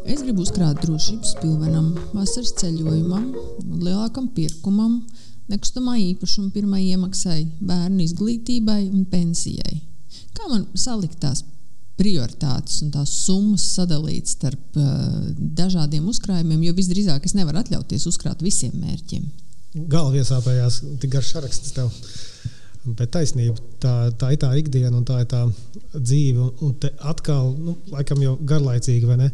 [0.09, 3.29] es gribu uzkrāt drošības pilvenam, vasaras ceļojumam,
[3.83, 4.99] lielākam pirkumam,
[5.51, 9.83] nekustamā īpašuma pirmai iemaksai, bērnu izglītībai un pensijai.
[10.33, 11.43] Kā man salikt tās
[11.99, 15.29] prioritātes un tās summas sadalīt starp uh,
[15.59, 19.27] dažādiem uzkrājumiem, jo visdrīzāk es nevaru atļauties uzkrāt visiem mērķiem.
[19.89, 21.93] Galva iesāpējās, tik garš saraksts tev.
[22.83, 25.45] Bet taisnība, tā, tā ir tā ikdiena un tā ir tā
[25.93, 26.49] dzīve.
[26.65, 29.29] Un, te atkal, nu, laikam jau garlaicīgi, vai ne?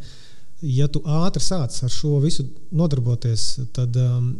[0.61, 2.45] Ja tu ātri sāc ar šo visu
[2.75, 4.35] nodarboties, tad, um,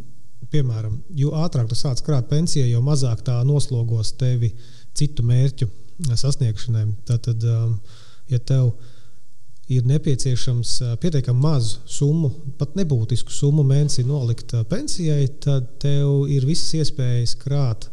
[0.52, 4.52] piemēram, jo ātrāk tu sāc krāt pensijai, jo mazāk tā noslogos tevi
[4.96, 5.68] citu mērķu
[6.20, 6.86] sasniegšanai.
[7.08, 7.74] Tad, tad um,
[8.30, 8.72] ja tev
[9.70, 10.72] ir nepieciešams
[11.02, 17.86] pietiekami mazu summu, pat nebūtisku summu mēnesī nolikt pensijai, tad tev ir visas iespējas krāt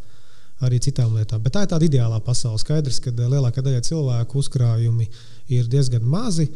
[0.66, 1.44] arī citām lietām.
[1.46, 2.58] Bet tā ir tāda ideālā pasaule.
[2.58, 5.06] Skaidrs, ka lielākā daļa cilvēku uzkrājumi
[5.54, 6.48] ir diezgan mazi,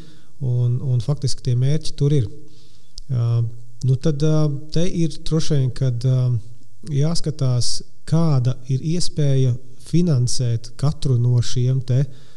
[0.42, 2.26] un, un faktiski tie mērķi tur ir.
[3.12, 3.44] Uh,
[3.86, 6.34] nu tad uh, te ir droši vien, kad uh,
[6.90, 7.76] jāskatās,
[8.10, 9.54] kāda ir iespēja
[9.86, 12.31] finansēt katru no šiem te, uh,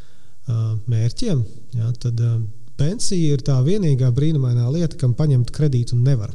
[0.46, 1.42] mērķiem.
[1.78, 2.20] Ja, tad
[2.78, 6.34] pensija ir tā vienīgā brīnumainā lieta, kam paņemt kredītu nevar.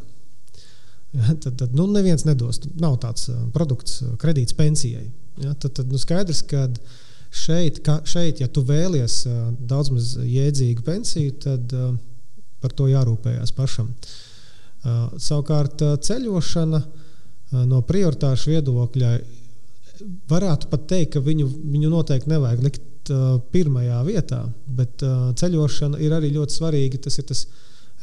[1.14, 2.62] Ja, tad, tad nu, neviens nedos.
[2.80, 5.08] Nav tāds produkts, kredīts pensijai.
[5.42, 6.68] Ja, tad, tad nu, skaidrs, ka
[7.34, 9.24] šeit, ka, šeit, ja tu vēlies
[9.70, 11.74] daudz maz jēdzīgu pensiju, tad
[12.60, 13.92] par to jārūpējas pašam.
[15.20, 16.82] Savukārt ceļošana
[17.70, 19.14] no prioritāšu viedokļa
[20.30, 26.00] varētu pat teikt, ka viņu, viņu noteikti nevajag likt uh, pirmajā vietā, bet uh, ceļošana
[26.04, 27.02] ir arī ļoti svarīga.
[27.06, 27.46] Tas ir tas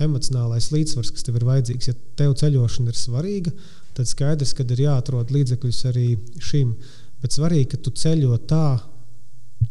[0.02, 1.88] emocionālais līdzsvars, kas tev ir vajadzīgs.
[1.90, 3.52] Ja tev ceļošana ir svarīga,
[3.96, 6.08] tad skaidrs, ka ir jāatrod līdzekļus arī
[6.42, 6.74] šim.
[7.22, 8.68] Bet svarīgi, ka tu ceļo tā,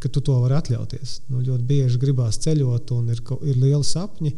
[0.02, 1.20] ka tu to vari atļauties.
[1.30, 4.34] Nu, ļoti bieži gribās ceļot, un ir, ir lieli sapņi,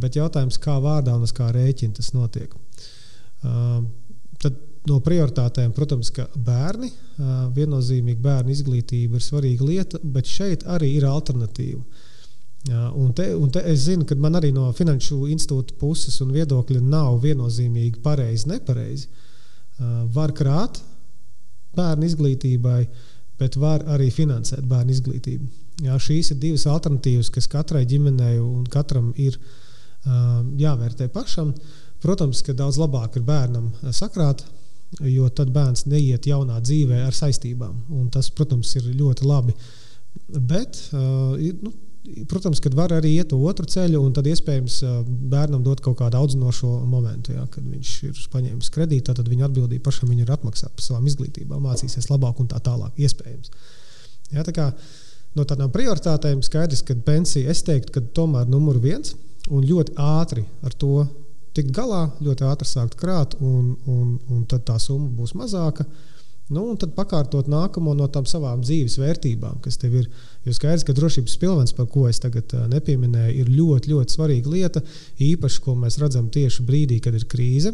[0.00, 2.54] bet jautājums, kā vārdā un uz kā rēķina tas notiek.
[3.40, 3.84] Uh,
[4.88, 6.88] no prioritātēm, protams, ka bērni,
[7.56, 11.82] viennozīmīgi bērnu izglītība ir svarīga lieta, bet šeit arī ir alternatīva.
[12.70, 16.82] Un te, un te es zinu, ka man arī no finanšu institūta puses un viedokļa
[16.84, 19.08] nav viennozīmīgi pareizi, nepareizi.
[20.12, 20.80] Var krāt
[21.76, 22.82] bērnu izglītībai,
[23.40, 25.48] bet var arī finansēt bērnu izglītību.
[25.86, 29.38] Jā, šīs ir divas alternatīvas, kas katrai ģimenei un katram ir
[30.04, 31.54] jāvērtē pašam.
[32.00, 34.44] Protams, ka daudz labāk ir bērnam sakrāt,
[34.98, 37.76] jo tad bērns neiet jaunā dzīvē ar saistībām.
[37.94, 39.54] Un tas, protams, ir ļoti labi.
[40.50, 41.72] Bet, uh, nu,
[42.30, 46.18] protams, ka var arī iet otru ceļu, un tad iespējams uh, bērnam dot kaut kādu
[46.18, 47.36] audzinošo momentu.
[47.36, 51.62] Ja, kad viņš ir paņēmis kredītu, tad viņa atbildība pašam ir atmaksāt par savām izglītībām,
[51.68, 52.96] mācīsies labāk un tā tālāk.
[52.98, 53.54] Iespējams.
[54.34, 54.70] Ja, tā kā,
[55.38, 59.14] no tādām prioritātēm skaidrs, ka pensija, es teiktu, ka tomēr numur viens
[59.50, 61.04] un ļoti ātri ar to
[61.56, 65.86] tikt galā, ļoti ātri sākt krāt, un, un, un tad tā summa būs mazāka.
[66.50, 70.08] Nu, un tad pakārtot nākamo no tām savām dzīves vērtībām, kas tev ir.
[70.42, 74.50] Jo skaidrs, ka drošības pilvens, par ko es tagad uh, nepieminēju, ir ļoti, ļoti svarīga
[74.50, 74.82] lieta.
[75.22, 77.70] Īpaši, ko mēs redzam tieši brīdī, kad ir krīze.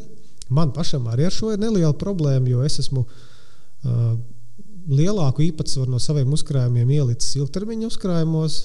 [0.53, 4.13] Man pašam arī ar šo ir neliela problēma, jo es esmu uh,
[4.93, 8.61] lielāku īpatsvaru no saviem uzkrājumiem ielicis ilgtermiņa uzkrājumos,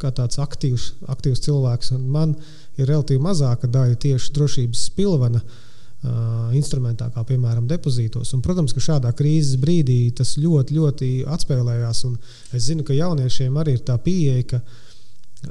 [0.00, 1.92] kā tāds aktīvs, aktīvs cilvēks.
[1.98, 2.34] Un man
[2.80, 8.32] ir relatīvi mazāka daļa tieši drošības pilvena uh, instrumentā, kā piemēram depozītos.
[8.34, 12.04] Un, protams, ka šādā krīzes brīdī tas ļoti, ļoti atspēlējās.
[12.56, 14.62] Es zinu, ka jauniešiem arī ir tā pieeja, ka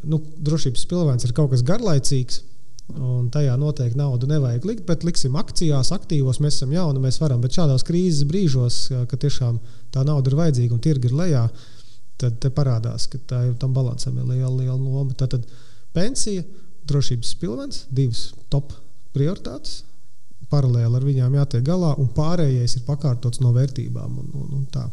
[0.03, 2.45] nu, drošības pilvens ir kaut kas garlaicīgs.
[2.89, 6.39] Un tajā noteikti naudu nevajag likt, bet liksim akcijās, aktīvos.
[6.41, 7.41] Mēs esam jauni, mēs varam.
[7.43, 8.79] Bet šādos krīzes brīžos,
[9.11, 9.59] kad tiešām
[9.93, 11.43] tā nauda ir vajadzīga un tirgi ir lejā,
[12.19, 15.13] tad parādās, ka tā, tam balansam ir liela, liela loma.
[15.13, 15.45] Tad, tad
[15.93, 16.41] pensija,
[16.89, 18.73] drošības pilvens, divas top
[19.15, 19.83] prioritātes.
[20.49, 24.15] Paralēli ar viņām jātiek galā, un pārējais ir pakārtots no vērtībām.
[24.17, 24.87] Un, un, un tā.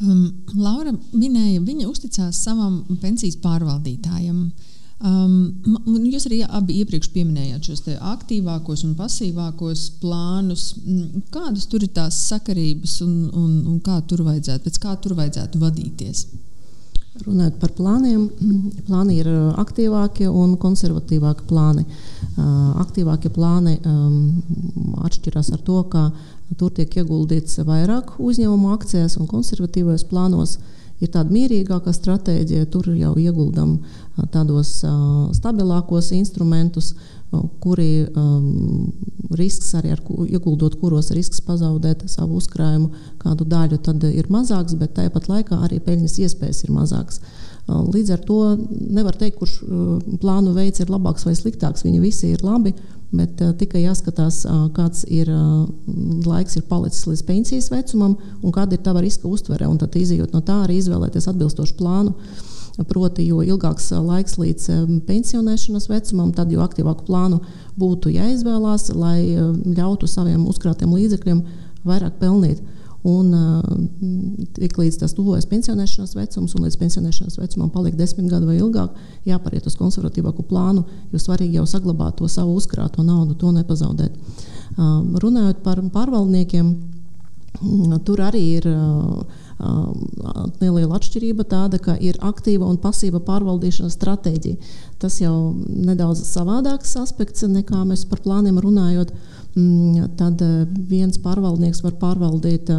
[0.00, 0.22] um,
[0.56, 4.46] Laura minēja, viņa uzticās savam pensijas pārvaldītājam.
[5.04, 5.34] Um,
[6.06, 10.70] jūs arī abi iepriekš pieminējāt šos aktīvākos un pasīvākos plānus.
[11.34, 15.60] Kādas tur ir tās sakarības un, un, un kā tur vajadzētu, pēc kā tur vajadzētu
[15.60, 16.24] vadīties?
[17.22, 18.24] Runājot par plāniem,
[18.88, 21.84] plāni ir uh, aktīvākie un konservatīvākie plāni.
[22.34, 26.08] Uh, aktīvākie plāni um, atšķirās ar to, ka
[26.58, 30.56] tur tiek ieguldīts vairāk uzņēmumu akcijās, un konservatīvajos plānos
[30.98, 32.66] ir tāda mierīgākā stratēģija.
[32.74, 34.80] Tur jau ieguldam uh, tādos
[35.38, 36.96] stabilākos instrumentus,
[37.62, 38.92] kuri um,
[39.38, 42.90] risks arī ar ieguldot, kuros risks pazaudēt savu uzkrājumu,
[43.22, 47.20] kādu daļu, tad ir mazāks, bet tāpat laikā arī peļņas iespējas ir mazākas.
[47.64, 48.38] Uh, līdz ar to
[48.92, 51.86] nevar teikt, kurš uh, plānu veids ir labāks vai sliktāks.
[51.86, 52.74] Viņi visi ir labi,
[53.14, 54.42] bet uh, tikai jāskatās,
[54.76, 55.30] kāds ir
[56.26, 59.70] laiks ir palicis līdz pensijas vecumam un kāda ir tava riska uztvere.
[59.80, 62.12] Tad, izjūt no tā, arī izvēlēties atbilstošu plānu.
[62.74, 64.64] Proti, jo ilgāks laiks līdz
[65.06, 67.38] pensionēšanas vecumam, tad jo aktīvāku plānu
[67.78, 69.36] būtu jāizvēlās, lai
[69.76, 71.44] ļautu saviem uzkrātiem līdzekļiem
[71.86, 72.64] vairāk pelnīt.
[73.04, 73.30] Un
[74.56, 78.96] tik līdz tas tuvojas pensionēšanas vecums, un līdz pensionēšanas vecumam paliek desmit gadi vai ilgāk,
[79.28, 84.16] jāpariet uz konservatīvāku plānu, jo svarīgi jau saglabāt to savu uzkrāto naudu, to nepazaudēt.
[85.20, 86.74] Runājot par pārvaldniekiem,
[88.08, 88.70] tur arī ir
[90.60, 94.72] neliela atšķirība tāda, ka ir aktīva un pasīva pārvaldīšanas stratēģija.
[95.02, 99.14] Tas jau nedaudz savādāks aspekts nekā mēs par plāniem runājot.
[99.54, 100.42] Mm, tad
[100.90, 102.72] viens pārvaldnieks var pārvaldīt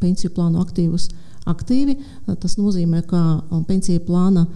[0.00, 1.10] pensiju plānu aktīvus
[1.46, 1.98] aktīvi.
[2.40, 4.46] Tas nozīmē, ka pensiju plāna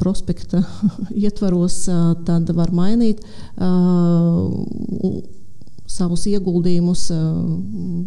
[0.00, 0.64] prospekta
[1.26, 1.84] ietvaros
[2.58, 3.22] var mainīt
[5.96, 7.24] savus ieguldījumus eh,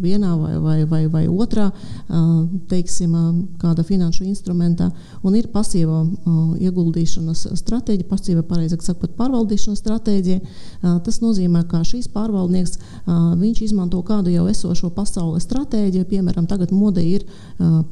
[0.02, 2.24] vienā vai, vai, vai, vai otrā, eh,
[2.70, 3.28] teiksim, eh,
[3.62, 4.90] kāda finanšu instrumentā,
[5.26, 6.00] un ir pasīva
[6.60, 10.40] ieguldīšanas stratēģija, pasīva, pareizāk sakot, pārvaldīšanas stratēģija.
[11.04, 12.78] Tas nozīmē, ka šīs pārvaldnieks,
[13.40, 17.26] viņš izmanto kādu jau esošo pasaules stratēģiju, piemēram, tagad modē ir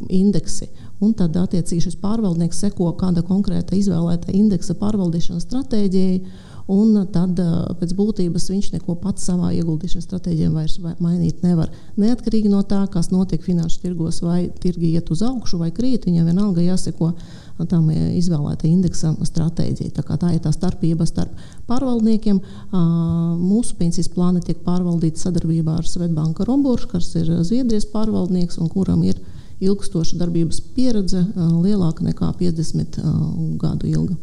[0.09, 0.69] indeksi.
[1.05, 7.39] Un tad, attiecīgi, šis pārvaldnieks seko kāda konkrēta izvēlēta indeksa pārvaldīšanas stratēģijai un tad
[7.81, 11.73] pēc būtības viņš neko pats savā ieguldīšanas stratēģijā vairs mainīt nevar.
[11.97, 16.29] Neatkarīgi no tā, kas notiek finanšu tirgos, vai tirgi iet uz augšu vai krīt, viņam
[16.29, 17.15] vienalga jāseko
[17.73, 19.97] tam izvēlēta indeksa stratēģija.
[19.97, 21.33] Tā, tā ir tā starpība starp
[21.67, 22.39] pārvaldniekiem.
[23.41, 29.03] Mūsu pensijas plāni tiek pārvaldīti sadarbībā ar Svetbanka Romburgu, kas ir Zviedrijas pārvaldnieks un kuram
[29.09, 29.19] ir
[29.59, 33.01] ilgstoša darbības pieredze, lielāka nekā 50
[33.59, 34.15] gadu ilga.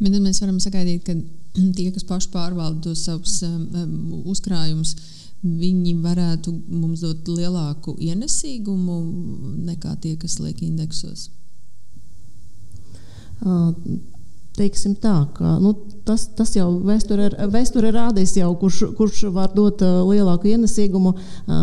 [0.00, 1.16] Bet mēs varam sagaidīt, ka
[1.76, 4.94] tie, kas paši pārvalda tos savus um, uzkrājumus,
[5.40, 8.96] viņi varētu mums dot lielāku ienesīgumu
[9.70, 11.30] nekā tie, kas liek indeksos.
[14.60, 15.70] Teiksim tā, ka nu,
[16.04, 21.14] tas, tas jau vēsture vēsture ir rādījis, jau, kurš, kurš var dot lielāku ienesīgumu,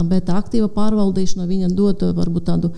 [0.09, 2.71] bet aktīva pārvaldīšana viņa dod varbūt tādu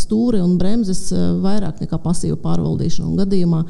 [0.00, 1.10] stūri un bremzes
[1.44, 3.10] vairāk nekā pasīva pārvaldīšana.
[3.10, 3.60] Un gadījumā,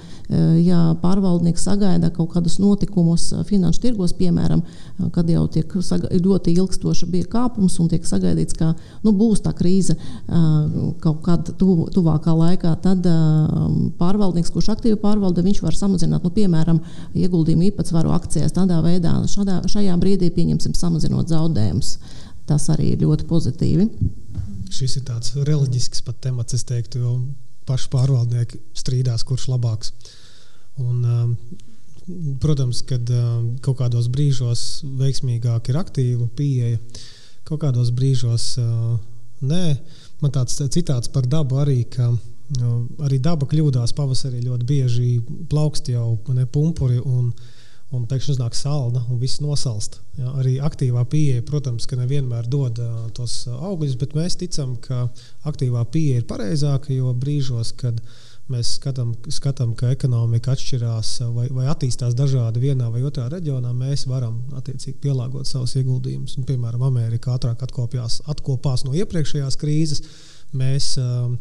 [0.63, 4.63] ja pārvaldnieks sagaida kaut kādus notikumus finanšu tirgos, piemēram,
[5.15, 9.99] kad jau tiek ļoti ilgstoša bija kāpums un tiek sagaidīts, ka nu, būs tā krīze
[11.03, 13.11] kaut kad tuv, tuvākā laikā, tad
[13.99, 16.81] pārvaldnieks, kurš aktīvi pārvalda, viņš var samazināt samazināt, nu, piemēram,
[17.17, 18.55] ieguldījumu īpatsvaru akcijās.
[18.55, 21.97] Tādā veidā šādā, šajā brīdī pieņemsim samazinot zaudējumus.
[22.47, 23.89] Tas arī ir ļoti pozitīvi.
[24.71, 27.15] Šis ir tāds reliģisks pat temats, es teiktu, jo
[27.67, 29.93] paši pārvaldnieki strīdās, kurš labāks.
[30.83, 36.79] Un, um, protams, kad um, kaut kādos brīžos veiksmīgāk ir aktīva pieeja,
[37.49, 38.99] kaut kādos brīžos uh,
[39.43, 39.77] nē.
[40.23, 42.13] Man tāds citāts par dabu arī, ka
[43.03, 45.07] Arī daba kļūdās pavasarī ļoti bieži
[45.51, 47.01] plaukst jau ne pumpuri.
[47.03, 47.33] Un,
[47.95, 50.01] un pēkšņi uznāk salda un viss nosalst.
[50.19, 55.07] Ja, arī aktīvā pieeja, protams, nevienmēr dod uh, tos augļus, bet mēs ticam, ka
[55.47, 58.01] aktīvā pieeja ir pareizāka, jo brīžos, kad
[58.53, 64.07] mēs skatām, skatām ka ekonomika atšķirās vai, vai attīstās dažādi vienā vai otrā reģionā, mēs
[64.11, 66.37] varam attiecīgi pielāgot savus ieguldījumus.
[66.39, 70.03] Un, piemēram, Amerika ātrāk atkopjās, atkopās no iepriekšējās krīzes.
[70.57, 71.33] Mēs, uh,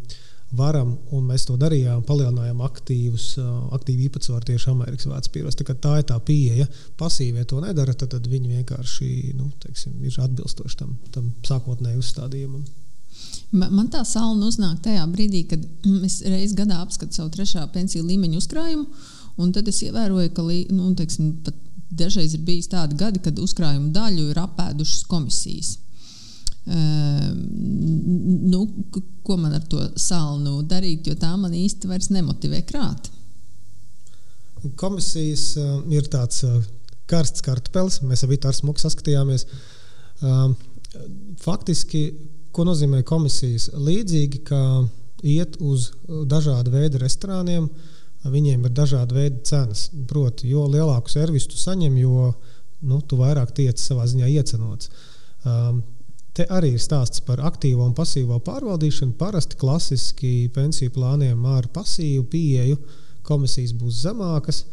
[0.58, 3.28] varam, un mēs to darījām, palielinājām aktīvus,
[3.76, 5.58] aktīvu īpatsvaru tieši Amerikas vērtspapīros.
[5.60, 6.68] Tā, tā ir tā pieeja.
[7.00, 12.66] Pasīvie to nedara, tad, tad viņi vienkārši nu, teiksim, ir atbilstoši tam, tam sākotnējam uzstādījumam.
[13.56, 15.62] Man tā salna uznāk tajā brīdī, kad
[16.04, 18.86] es reizes gadā apskatu savu trešā pensiju līmeņa uzkrājumu.
[19.40, 20.44] Un tad es ievēroju, ka
[20.76, 21.34] nu, teiksim,
[21.92, 25.76] dažreiz ir bijis tādi gadi, kad uzkrājumu daļu ir apēdušas komisijas.
[26.66, 27.30] Uh,
[28.42, 28.64] nu,
[29.24, 33.12] ko man ar to salnu darīt, jo tā man īsti vairs nemotivē krāt.
[34.82, 36.58] Komisijas uh, ir tāds uh,
[37.10, 39.46] karsts kartupelis, mēs ar Vitāru Smuku saskatījāmies.
[40.26, 40.56] Uh,
[41.44, 42.08] faktiski,
[42.56, 43.70] ko nozīmē komisijas?
[43.78, 44.64] Līdzīgi kā
[45.26, 45.92] iet uz
[46.30, 47.68] dažādu veidu restorāniem,
[48.26, 49.90] viņiem ir dažādi veidi cenas.
[50.10, 52.32] Proti, jo lielāku servisu tu saņem, jo
[52.86, 54.90] nu, tu vairāk tiec savā ziņā iecenots.
[55.46, 55.84] Um,
[56.36, 59.16] Te arī ir stāsts par aktīvo un pasīvo pārvaldīšanu.
[59.20, 62.80] Parasti klasiski pensiju plāniem ar pasīvu pieeju
[63.26, 64.66] komisijas būs zemākas.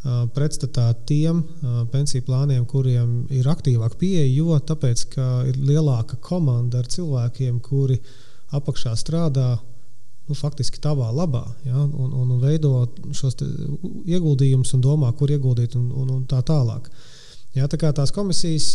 [0.00, 5.02] Uh, pretstatā tiem uh, pensiju plāniem, kuriem ir aktīvāka pieeja, jo tāpēc,
[5.50, 7.98] ir lielāka komanda ar cilvēkiem, kuri
[8.56, 9.58] apakšā strādā
[10.30, 13.36] nu, faktiski tavā labā, ja, un, un, un veido šos
[14.06, 16.88] ieguldījumus un domā, kur ieguldīt un, un, un tā tālāk.
[17.58, 18.72] Ja, tā kā tās komisijas.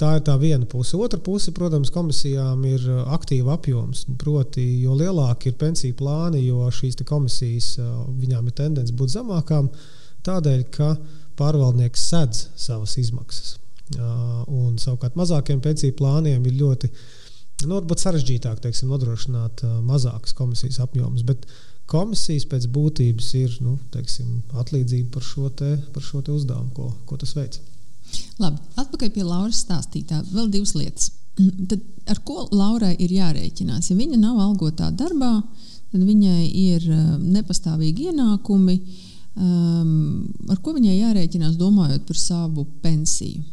[0.00, 0.96] Tā ir tā viena puse.
[0.96, 4.06] Otra puse, protams, komisijām ir aktīva apjoms.
[4.20, 7.74] Proti, jo lielāki ir pensiju plāni, jo šīs komisijas
[8.08, 9.68] viņām ir tendence būt zemākām,
[10.24, 10.94] tādēļ, ka
[11.36, 13.58] pārvaldnieks sedz savas izmaksas.
[14.00, 17.00] Un savukārt mazākiem pensiju plāniem ir ļoti uh,
[17.68, 21.24] nu, sarežģītāk teiksim, nodrošināt uh, mazākas komisijas apjomus.
[21.26, 21.46] Bet
[21.90, 26.90] komisijas pēc būtības ir nu, teiksim, atlīdzība par šo, te, par šo te uzdevumu, ko,
[27.08, 27.62] ko tas veids.
[28.40, 30.22] Labi, atpakaļ pie Lauras stāstītā.
[30.32, 31.10] Vēl divas lietas.
[31.70, 31.80] Tad
[32.10, 33.90] ar ko Laurai ir jārēķinās?
[33.90, 35.36] Ja viņa nav algotā darbā,
[35.90, 36.88] tad viņai ir
[37.20, 38.76] nepastāvīgi ienākumi.
[39.40, 43.44] Um, ar ko viņai jārēķinās, domājot par savu pensiju?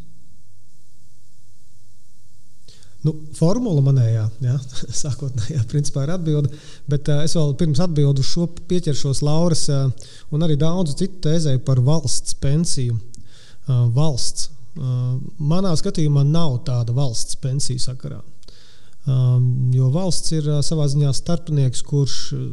[3.05, 4.55] Nu, formula manējā, ja,
[5.03, 6.49] sākotnējā principā ir atbilde,
[6.89, 9.91] bet uh, es vēl pirms atbildu šo pieķeršos Lauras uh,
[10.34, 12.97] un arī daudzu citu tēzēju par valsts pensiju.
[13.68, 14.49] Uh, valsts.
[14.78, 18.22] Uh, manā skatījumā nav tāda valsts pensiju sakarā.
[19.72, 22.45] Jo valsts ir uh, savā ziņā starpnieks, kurš uh,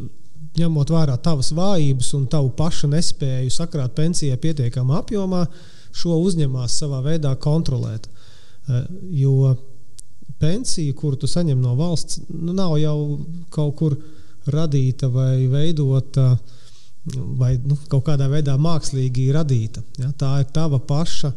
[0.54, 5.44] ņemot vērā tavas vājības un tavu pašu nespēju sakrāt pensijai pietiekamā apjomā,
[5.94, 8.06] šo uzņemās savā veidā kontrolēt.
[8.68, 9.54] Uh, jo
[10.38, 12.98] pensija, kuru tu saņem no valsts, nu, nav jau
[13.54, 13.98] kaut kur
[14.50, 16.36] radīta vai veidota
[17.38, 19.82] vai nu, kaut kādā veidā mākslīgi radīta.
[20.00, 20.10] Ja?
[20.16, 21.32] Tā ir tava paša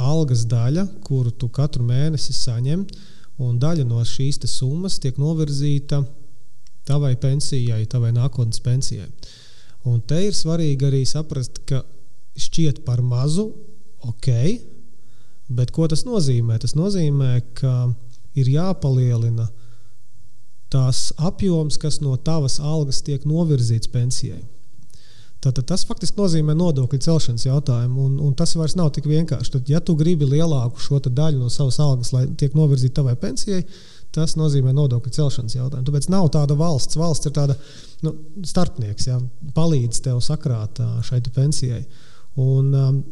[0.00, 2.84] algas daļa, kuru tu katru mēnesi saņem,
[3.42, 6.02] un daļa no šīs summas tiek novirzīta
[6.86, 9.08] tavai pensijai, tavai nākotnes pensijai.
[9.86, 11.82] Un te ir svarīgi arī saprast, ka
[12.36, 13.50] šķiet par mazu,
[14.06, 14.30] ok,
[15.46, 16.58] Bet ko tas nozīmē?
[16.58, 17.72] Tas nozīmē, ka
[18.38, 19.46] ir jāpalielina
[20.76, 24.44] tās apjoms, kas no tavas algas tiek novirzīts pensijai.
[25.46, 29.52] Tātad tas faktiski nozīmē nodokļu celšanas jautājumu, un, un tas vairs nav tik vienkārši.
[29.54, 33.60] Tad, ja tu gribi lielāku šo daļu no savas algas, lai tiek novirzīta tavai pensijai,
[34.16, 35.86] tas nozīmē nodokļu celšanas jautājumu.
[35.86, 36.98] Tāpēc nav tāda valsts.
[36.98, 37.56] Valsts ir tāda
[38.06, 38.14] nu,
[38.48, 39.20] starpnieks, ja,
[39.54, 41.84] palīdz tev sakrāt šai pensijai.
[42.40, 43.02] Un, um,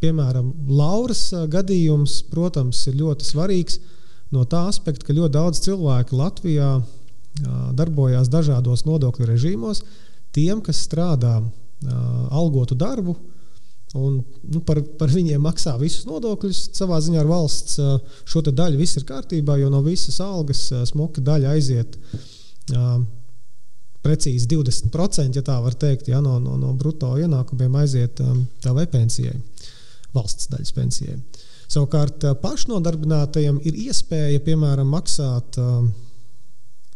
[0.00, 3.80] piemēram, Lauras gadījums, protams, ir ļoti svarīgs
[4.34, 6.76] no tā aspekta, ka ļoti daudz cilvēku Latvijā
[7.76, 9.82] darbojās dažādos nodokļu režīmos.
[10.36, 11.38] Tiem, kas strādā
[12.34, 13.16] algotu darbu,
[13.96, 14.18] un
[14.52, 17.78] nu, par, par viņiem maksā visus nodokļus, savā ziņā ar valsts
[18.28, 21.96] šo daļu viss ir kārtībā, jo no visas algas smuka daļa aiziet.
[24.06, 28.70] Precīzi 20%, ja tā var teikt, ja, no, no, no brutto ienākumiem aiziet um, tā
[28.76, 29.34] vai pensijai.
[30.14, 31.16] Valsts daļas pensijai.
[31.66, 35.88] Savukārt pašnodarbinātajiem ir iespēja, piemēram, maksāt uh,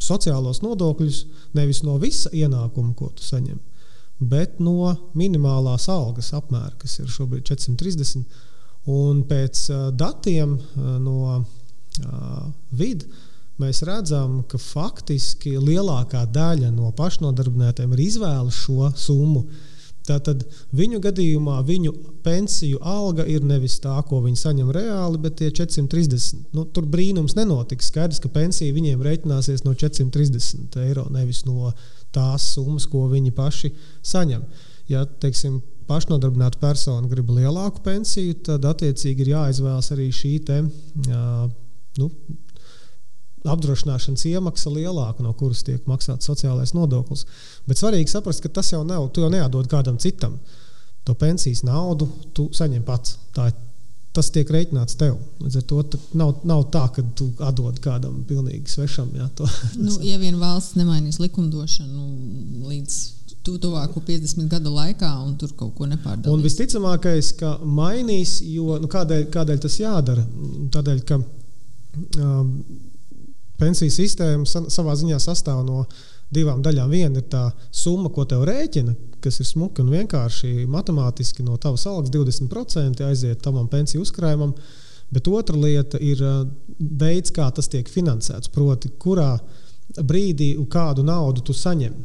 [0.00, 1.24] sociālos nodokļus
[1.58, 3.58] nevis no visa ienākuma, ko tu saņem,
[4.20, 8.46] bet no minimālās algas apmēra, kas ir šobrīd 430.
[8.90, 13.28] Un pēc uh, datiem uh, no uh, vidas
[13.60, 19.44] mēs redzam, ka faktiski lielākā daļa no pašnodarbinātiem ir izvēlusi šo summu.
[20.10, 20.42] Uh, Tātad
[20.74, 21.92] viņu gadījumā viņu
[22.24, 26.50] pensiju alga ir nevis tā, ko viņi saņem reāli, bet tie 430.
[26.56, 27.90] Nu, tur brīnums nenotiks.
[27.92, 31.70] Skaidrs, ka pensija viņiem rēķināsies no 430 eiro, nevis no
[32.14, 33.72] tās summas, ko viņi paši
[34.12, 34.42] saņem.
[34.90, 40.62] Ja, teiksim, pašnodarbināta persona grib lielāku pensiju, tad attiecīgi ir jāizvēlas arī šī te,
[41.06, 41.26] jā,
[42.00, 42.10] nu,
[43.48, 47.24] apdrošināšanas iemaksa lielāka, no kuras tiek maksāts sociālais nodoklis.
[47.68, 50.36] Bet svarīgi saprast, ka tas jau nav, tu jau neatdod kādam citam.
[51.08, 53.16] To pensijas naudu tu saņem pats.
[53.36, 53.48] Tā,
[54.16, 55.16] tas tiek rēķināts tev.
[55.40, 55.84] Līdz ar to
[56.18, 59.08] nav, nav tā, ka tu atdod kādam pilnīgi svešam.
[59.16, 63.00] Jā, to, nu, ja vien valsts nemainīs likumdošanu līdz
[63.46, 66.34] tu, tuvāko 50 gadu laikā, un tur kaut ko nepārdalīs.
[66.34, 70.24] Un visticamākais, ka mainīs, jo nu, kādēļ, kādēļ tas jādara?
[70.74, 71.20] Tādēļ, ka
[72.20, 72.50] um,
[73.60, 75.84] pensiju sistēma savā ziņā sastāv no
[76.34, 76.90] divām daļām.
[76.90, 81.86] Viena ir tā summa, ko tev rēķina, kas ir smuka un vienkārši matemātiski no tavas
[81.90, 84.54] algas 20% aiziet tavam pensiju uzkrājumam.
[85.10, 86.44] Bet otra lieta ir uh,
[86.78, 88.52] veids, kā tas tiek finansēts.
[88.54, 89.32] Proti, kurā
[89.98, 91.96] brīdī kādu naudu tu saņem.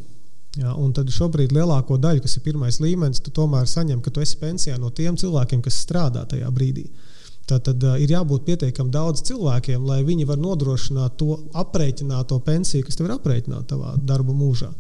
[0.56, 4.24] Ja, un tad šobrīd lielāko daļu, kas ir pirmais līmenis, tu tomēr saņem, ka tu
[4.24, 6.86] esi pensijā no tiem cilvēkiem, kas strādā tajā brīdī.
[6.88, 7.15] Tad,
[7.50, 12.98] tad uh, ir jābūt pietiekami daudz cilvēkiem, lai viņi var nodrošināt to aprēķināto pensiju, kas
[12.98, 14.72] tev ir aprēķināta tavā darba mūžā.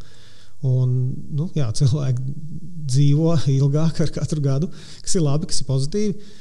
[0.66, 0.96] Un,
[1.38, 2.24] nu, jā, cilvēki
[2.90, 4.72] dzīvo ilgāk ar katru gadu,
[5.04, 6.34] kas ir labi, kas ir pozitīvi.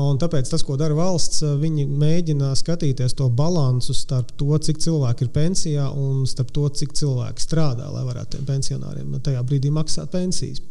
[0.00, 5.26] Un tāpēc tas, ko dara valsts, viņi mēģina skatīties to balansu starp to, cik cilvēki
[5.26, 10.08] ir pensijā un starp to, cik cilvēki strādā, lai varētu tiem pensionāriem tajā brīdī maksāt
[10.14, 10.62] pensijas.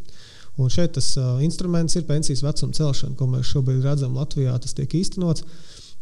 [0.62, 4.54] Un šeit tas uh, instruments ir pensijas vecuma celšana, ko mēs šobrīd redzam Latvijā.
[4.62, 5.46] Tas tiek īstenots.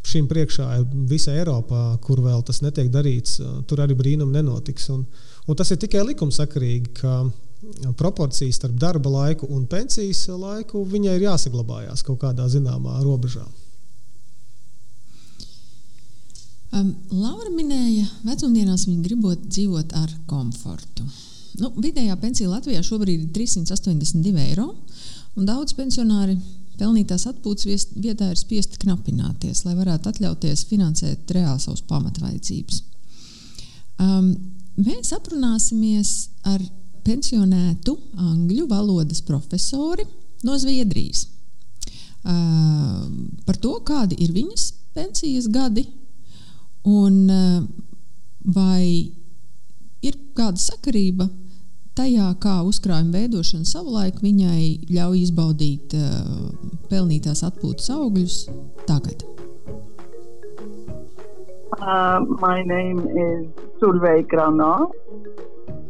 [0.08, 3.38] Šim priekšā ir visa Eiropā, kur vēl tas netiek darīts.
[3.40, 4.90] Uh, tur arī brīnumi nenotiks.
[4.92, 5.06] Un,
[5.48, 7.16] un tas ir tikai likumsakarīgi, ka
[7.98, 13.46] proporcijas starp darba laiku un pensijas laiku viņai ir jāsaglabājās kaut kādā zināmā robežā.
[16.72, 21.04] Um, Laura minēja, ka vecumdienās viņa gribot dzīvot ar komfortu.
[21.60, 24.70] Nu, vidējā pensija Latvijā šobrīd ir 382 eiro,
[25.36, 26.38] un daudz pensionāri
[26.80, 32.82] pelnītās atpūtas vietā ir spiesti knapināties, lai varētu atļauties finansēt reāli savas pamatvajadzības.
[34.02, 34.32] Um,
[34.80, 36.14] mēs aprunāsimies
[36.50, 36.64] ar
[37.06, 40.06] pensionētu angļu valodas profesori
[40.48, 41.28] no Zviedrijas.
[42.22, 43.08] Uh,
[43.46, 45.88] par to, kādi ir viņas pensijas gadi
[46.86, 47.64] un uh,
[48.54, 49.12] vai
[50.06, 51.28] ir kāda sakarība
[51.98, 56.52] tajā, kā uzkrājuma veidošana savulaik viņai ļauj izbaudīt uh,
[56.92, 58.38] pelnītās atpūtas augļus
[58.88, 59.26] tagad.
[61.82, 63.48] Uh, my name is
[63.80, 64.88] Solveig Grana.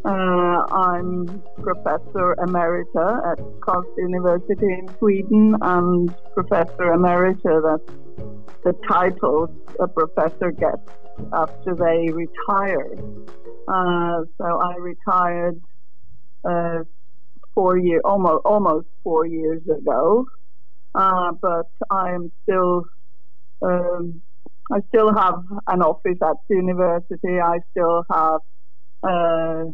[0.04, 7.98] Uh, I'm Professor Emerita at Karlstad University in Sweden and Professor Emerita, that's
[8.64, 10.90] the title a professor gets
[11.34, 12.88] after they retire.
[13.68, 15.62] Uh, so I retired
[16.44, 16.84] uh,
[17.54, 20.26] four year, almost almost four years ago,
[20.96, 22.86] uh, but I am still.
[23.62, 24.22] Um,
[24.74, 27.42] I still have an office at the university.
[27.44, 28.40] I still have
[29.04, 29.66] uh,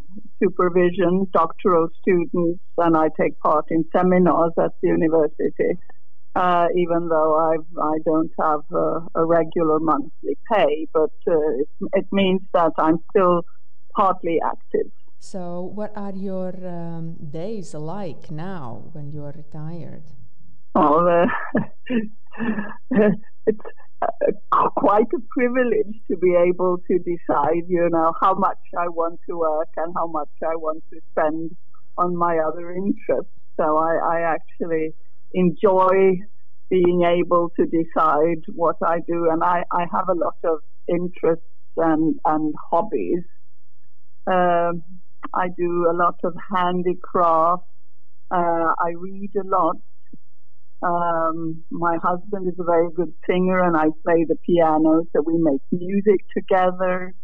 [0.42, 5.78] supervision, doctoral students, and I take part in seminars at the university.
[6.34, 11.68] Uh, even though I've, I don't have a, a regular monthly pay, but uh, it,
[11.94, 13.42] it, means that I'm still
[13.96, 14.90] partly active.
[15.20, 20.04] So, what are your um, days like now when you are retired?
[20.74, 21.26] Oh,
[22.90, 23.60] it's
[24.00, 29.18] uh, quite a privilege to be able to decide, you know, how much I want
[29.28, 31.56] to work and how much I want to spend
[31.96, 33.32] on my other interests.
[33.56, 34.94] So I, I actually
[35.34, 36.20] enjoy
[36.70, 40.58] being able to decide what I do, and I, I have a lot of
[40.88, 41.44] interests
[41.76, 43.24] and, and hobbies.
[44.26, 44.82] Um,
[45.34, 47.62] I do a lot of handicraft.
[48.30, 49.76] Uh, I read a lot.
[50.82, 55.34] Um, my husband is a very good singer, and I play the piano, so we
[55.38, 57.14] make music together.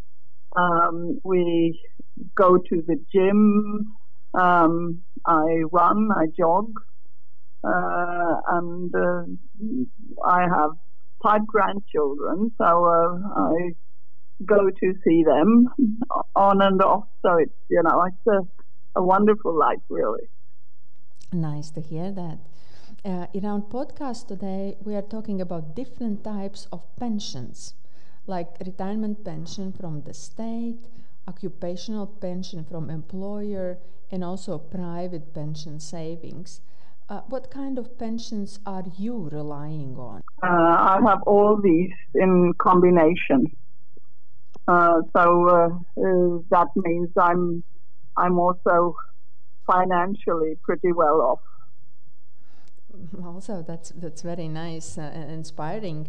[0.56, 1.80] Um, we
[2.36, 3.96] go to the gym.
[4.38, 6.66] Um, I run, I jog,
[7.64, 9.24] uh, and uh,
[10.26, 10.70] I have
[11.22, 13.72] five grandchildren, so uh, I
[14.46, 15.68] go to see them
[16.34, 17.04] on and off.
[17.22, 20.28] So it's you know it's a, a wonderful life, really.
[21.32, 22.38] Nice to hear that.
[23.04, 27.74] Uh, in our podcast today, we are talking about different types of pensions,
[28.26, 30.78] like retirement pension from the state,
[31.26, 33.78] occupational pension from employer,
[34.10, 36.60] and also private pension savings.
[37.08, 40.22] Uh, what kind of pensions are you relying on?
[40.42, 43.54] Uh, I have all these in combination.
[44.66, 47.62] Uh, so uh, uh, that means I'm
[48.16, 48.96] I'm also
[49.70, 51.40] financially pretty well off.
[53.24, 56.08] Also that's that's very nice uh, and inspiring.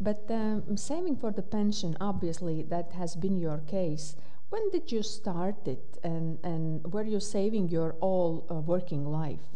[0.00, 4.16] But um, saving for the pension obviously that has been your case.
[4.50, 9.46] When did you start it and and were you saving your all uh, working life?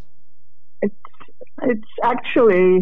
[0.81, 0.95] It's
[1.63, 2.81] it's actually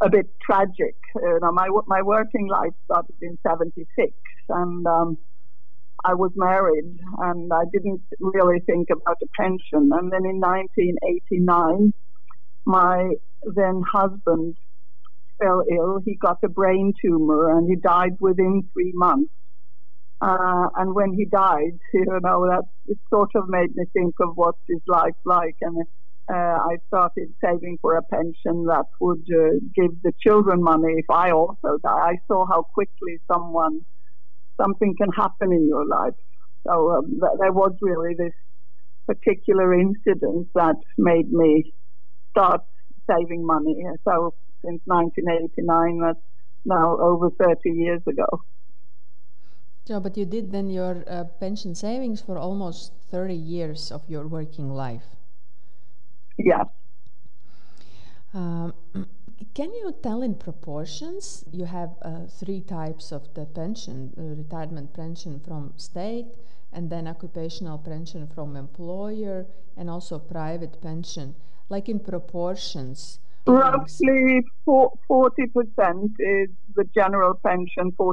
[0.00, 0.96] a bit tragic.
[1.14, 4.14] You know my my working life started in 76
[4.48, 5.18] and um,
[6.04, 9.90] I was married and I didn't really think about a pension.
[9.92, 11.92] And then in 1989,
[12.66, 13.10] my
[13.54, 14.56] then husband
[15.40, 16.00] fell ill.
[16.04, 19.30] He got a brain tumor and he died within three months.
[20.20, 24.30] Uh, and when he died, you know, that it sort of made me think of
[24.34, 25.56] what is life like.
[25.60, 25.84] And
[26.32, 31.06] uh, I started saving for a pension that would uh, give the children money if
[31.10, 32.10] I also die.
[32.12, 33.80] I saw how quickly someone,
[34.60, 36.14] something can happen in your life.
[36.66, 38.34] So um, th- there was really this
[39.06, 41.72] particular incident that made me
[42.30, 42.60] start
[43.10, 43.76] saving money.
[44.06, 44.34] So
[44.64, 46.18] since 1989, that's
[46.64, 48.26] now over 30 years ago.
[49.86, 54.26] Yeah, but you did then your uh, pension savings for almost 30 years of your
[54.28, 55.16] working life.
[56.38, 56.66] Yes.
[58.34, 58.74] Um,
[59.54, 61.44] can you tell in proportions?
[61.52, 66.26] You have uh, three types of the pension uh, retirement pension from state,
[66.72, 71.34] and then occupational pension from employer, and also private pension.
[71.68, 75.00] Like in proportions, Roughly 40%
[76.18, 78.12] is the general pension, 40%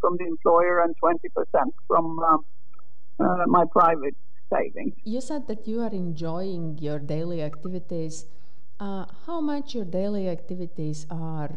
[0.00, 1.18] from the employer, and 20%
[1.86, 2.38] from uh,
[3.22, 4.16] uh, my private
[4.50, 4.94] savings.
[5.04, 8.24] You said that you are enjoying your daily activities.
[8.82, 11.52] Uh, how much your daily activities are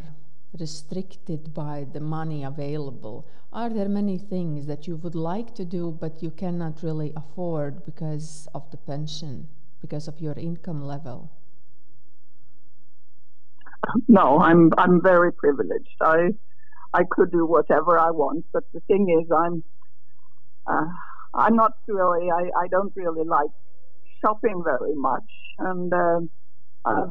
[0.60, 3.26] restricted by the money available?
[3.52, 7.84] Are there many things that you would like to do but you cannot really afford
[7.84, 9.48] because of the pension,
[9.82, 11.32] because of your income level?
[14.08, 15.98] no, I'm I'm very privileged.
[16.02, 16.30] I
[16.94, 19.64] I could do whatever I want, but the thing is, I'm
[20.68, 20.90] uh,
[21.34, 22.30] I'm not really.
[22.30, 23.50] I, I don't really like
[24.22, 26.20] shopping very much, and uh,
[26.86, 27.06] uh,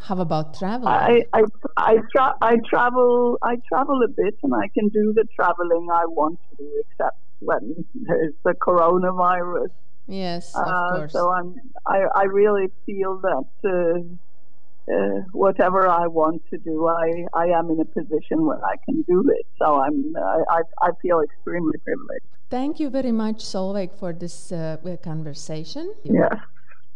[0.00, 0.88] how about traveling?
[0.92, 1.42] I I
[1.76, 6.04] I, tra- I travel I travel a bit, and I can do the traveling I
[6.06, 9.68] want to do, except when there's the coronavirus.
[10.06, 11.12] Yes, of Uh, course.
[11.12, 11.54] so I'm
[11.86, 17.70] I, I really feel that uh, uh, whatever I want to do, I, I am
[17.70, 19.46] in a position where I can do it.
[19.58, 22.26] So I'm I, I, I feel extremely privileged.
[22.50, 25.94] Thank you very much, Solveig, for this uh, conversation.
[26.04, 26.28] Yeah.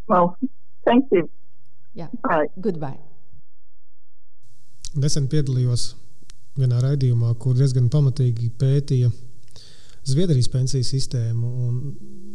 [0.09, 0.35] Well,
[0.85, 1.29] thank you.
[1.93, 2.09] Yeah.
[2.25, 2.49] Bye.
[2.57, 2.97] Goodbye.
[4.97, 5.93] Nesen piedalījos
[6.57, 9.11] vienā raidījumā, kur diezgan pamatīgi pētīja
[10.09, 11.49] Zviedrijas pensiju sistēmu.
[11.67, 11.75] Un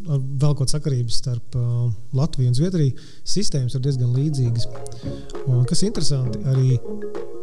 [0.04, 2.94] vēl kaut kāda sakarības starp uh, Latviju un Zviedriju.
[3.26, 4.68] Sistēmas ir diezgan līdzīgas.
[5.48, 6.76] Un, kas interesanti, arī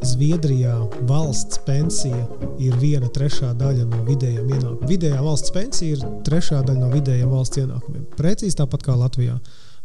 [0.07, 0.77] Zviedrijā
[1.09, 2.21] valsts pensija
[2.61, 4.87] ir viena trešā daļa no vidējiem ienākumiem.
[4.93, 8.07] Vidējā valsts pensija ir trešā daļa no vidējiem valsts ienākumiem.
[8.15, 9.35] Precīzi tāpat kā Latvijā.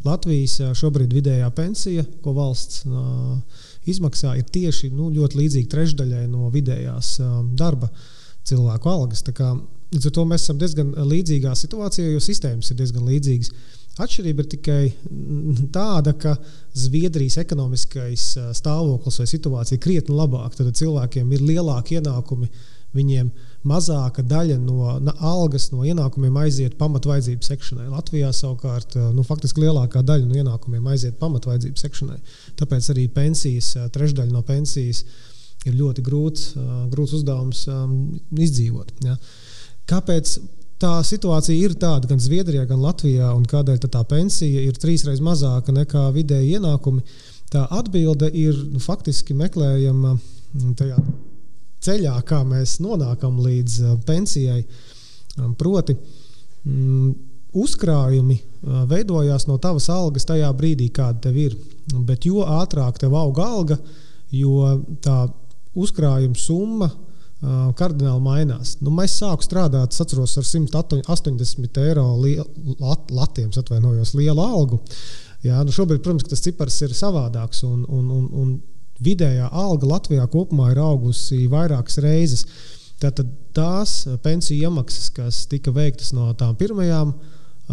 [0.06, 6.50] Latvijas šobrīd vidējā pensija, ko valsts uh, izmaksā, ir tieši nu, ļoti līdzīga trešdaļai no
[6.54, 7.90] vidējās uh, darba
[8.46, 9.24] cilvēku algas.
[9.26, 13.52] Līdz ar to mēs esam diezgan līdzīgā situācijā, jo sistēmas ir diezgan līdzīgas.
[13.96, 14.80] Atšķirība ir tikai
[15.72, 16.34] tāda, ka
[16.76, 18.26] Zviedrijas ekonomiskais
[18.58, 20.58] stāvoklis vai situācija ir krietni labāka.
[20.58, 22.50] Tad cilvēkiem ir lielāki ienākumi,
[22.96, 23.30] viņiem
[23.66, 27.86] mazāka daļa no algas, no ienākumiem aiziet pamatvajadzību sekšanai.
[27.92, 32.18] Latvijā savukārt nu, faktiski lielākā daļa no ienākumiem aiziet pamatvajadzību sekšanai.
[32.60, 35.04] Tāpēc arī pensijas, trešdaļa no pensijas
[35.66, 36.52] ir ļoti grūts,
[36.92, 37.64] grūts uzdevums
[38.46, 38.92] izdzīvot.
[39.06, 39.16] Ja.
[39.90, 40.36] Kāpēc
[40.82, 45.74] tā situācija ir tāda gan Zviedrijā, gan Latvijā, un kādēļ tā pensija ir trīsreiz mazāka
[45.74, 47.02] nekā vidēji ienākumi?
[47.50, 50.16] Tā atbilde ir nu, faktiski meklējama
[50.78, 50.98] tajā
[51.86, 54.60] ceļā, kā mēs nonākam līdz pensijai.
[55.60, 55.96] Proti,
[56.64, 57.14] mm,
[57.56, 58.36] uzkrājumi
[58.90, 61.56] veidojās no tavas algas tajā brīdī, kāda tev ir.
[62.08, 63.78] Bet jo ātrāk tev aug alga,
[64.34, 64.70] jo
[65.04, 65.24] tā
[65.76, 66.90] uzkrājuma summa
[67.76, 68.76] kardināli mainās.
[68.80, 74.80] Nu, mēs sākām strādāt, es atceros, ar 180 eiro lat, latiem, atvainojos, lielu algu.
[75.44, 78.54] Jā, nu šobrīd, protams, tas cipars ir savādāks, un, un, un, un
[79.04, 82.46] vidējā alga Latvijā kopumā ir augusi vairākas reizes.
[83.00, 87.18] Tātad tās pensiju iemaksas, kas tika veiktas no tām pirmajām uh,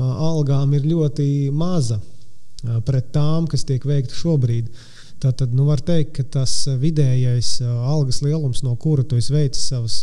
[0.02, 4.68] algām, ir ļoti maza uh, pret tām, kas tiek veikta šobrīd.
[4.68, 4.90] Uh,
[5.32, 6.52] Tad nu, var teikt, ka tas
[6.82, 10.02] vidējais algas lielums, no kura tu veici savas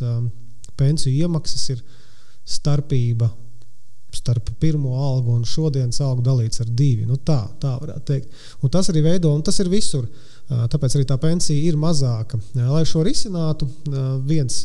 [0.81, 1.83] pensiju iemaksas, ir
[2.49, 3.29] starpība
[4.11, 7.05] starp pirmo algu un šodienas algu dalīts ar divi.
[7.07, 8.41] Nu, tā, tā varētu teikt.
[8.65, 10.09] Un tas arī veido, un tas ir visur.
[10.51, 12.41] Tāpēc arī tā pensija ir mazāka.
[12.59, 13.69] Lai šo risinātu,
[14.27, 14.65] viens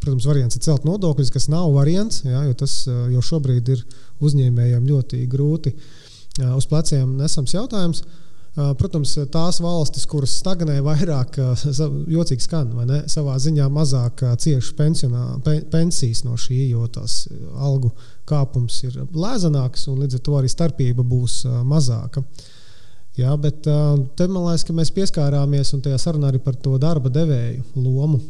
[0.00, 3.82] protams, variants ir celt nodokļus, kas nav variants, jā, jo tas jau šobrīd ir
[4.24, 5.72] uzņēmējiem ļoti grūti
[6.56, 8.02] uz pleciem nesams jautājums.
[8.56, 11.34] Protams, tās valstis, kuras stagnē vairāk,
[12.08, 15.24] jocīgi skan, vai ne, savā ziņā mazāk cieši pensionā,
[15.72, 17.92] pensijas no šī, jo tās algu
[18.28, 22.24] kāpums ir lēzanāks un līdz ar to arī starpība būs mazāka.
[23.16, 27.08] Jā, bet te man liekas, ka mēs pieskārāmies un tajā sarunā arī par to darba
[27.12, 28.20] devēju lomu.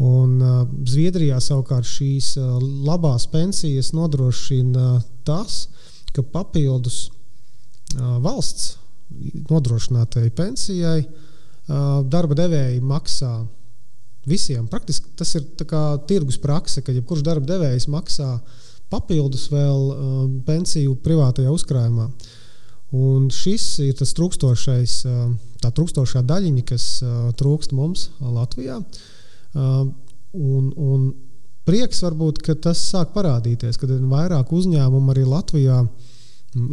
[0.00, 2.56] Un, uh, Zviedrijā savukārt šīs uh,
[2.88, 4.94] labās pensijas nodrošina
[5.28, 5.66] tas,
[6.16, 8.78] ka papildus uh, valsts
[9.50, 11.00] nodrošinātajai pensijai
[12.10, 13.30] darba devēji maksā
[14.26, 14.68] visiem.
[14.70, 15.44] Praktiski tas ir
[16.06, 18.28] tirgus prakse, ka jebkurš darba devējs maksā
[18.90, 22.08] papildus vēl pensiju privātajā uzkrājumā.
[22.96, 24.94] Un šis ir tas trūkstošais,
[25.62, 26.86] tā trūkstošā daļiņa, kas
[27.38, 28.80] trūkst mums Latvijā.
[29.54, 31.04] Un, un
[31.68, 35.84] prieks varbūt, ka tas sāk parādīties, kad ir vairāk uzņēmumu arī Latvijā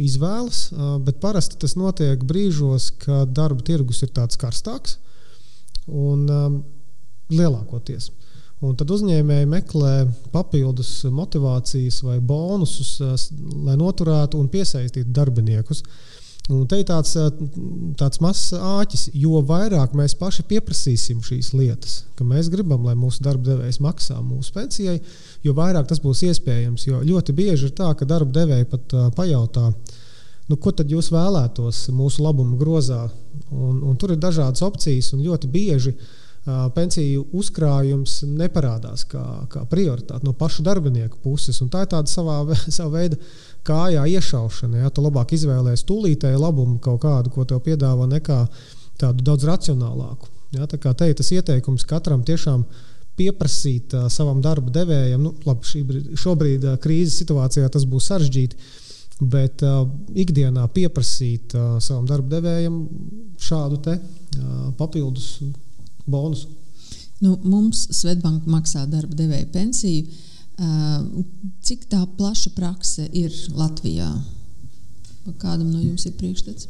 [0.02, 0.64] izvēlas,
[1.06, 4.98] bet parasti tas notiek brīžos, kad darba tirgus ir tāds karstāks
[5.86, 6.26] un
[7.30, 8.10] lielākoties.
[8.58, 9.92] Un tad uzņēmēji meklē
[10.34, 12.96] papildus motivācijas vai bonusus,
[13.62, 15.84] lai noturētu un piesaistītu darbiniekus.
[16.48, 17.12] Un te ir tāds,
[18.00, 23.22] tāds mazs āķis, jo vairāk mēs paši pieprasīsim šīs lietas, ka mēs gribam, lai mūsu
[23.22, 24.96] darba devējs maksā mūsu pensijai,
[25.44, 26.88] jo vairāk tas būs iespējams.
[26.88, 29.68] Jo ļoti bieži ir tā, ka darba devēji pat uh, pajautā,
[30.48, 33.04] nu, ko tad jūs vēlētos mūsu labuma grozā.
[33.52, 36.08] Un, un tur ir dažādas opcijas, un ļoti bieži uh,
[36.74, 41.60] pensiju uzkrājums neparādās kā, kā prioritāte no pašu darbinieku puses.
[41.70, 42.40] Tā ir tāda savā,
[42.78, 43.18] savā veida
[43.68, 44.84] kājā iešaušana.
[44.84, 44.90] Ja?
[44.90, 48.42] Tu labāk izvēlēsies tūlītēju labumu kaut kādu, ko tev piedāvā, nekā
[49.00, 50.30] tādu daudz racionālāku.
[50.56, 50.68] Ja?
[50.70, 52.64] Tā kā te ir tas ieteikums katram tiešām
[53.18, 55.80] pieprasīt uh, savam darba devējam, nu, labi, šī,
[56.22, 58.60] šobrīd uh, krīzes situācijā tas būs sarežģīti,
[59.26, 59.80] bet uh,
[60.14, 62.84] ikdienā pieprasīt uh, savam darba devējam
[63.42, 65.32] šādu te, uh, papildus
[66.10, 66.48] bonusu.
[67.20, 70.06] Nu, mums Svetbanka maksā darba devēja pensiju.
[70.58, 71.22] Uh,
[71.62, 74.08] cik tā plaša prakse ir Latvijā?
[75.38, 76.66] Kādam no jums ir priekšstats?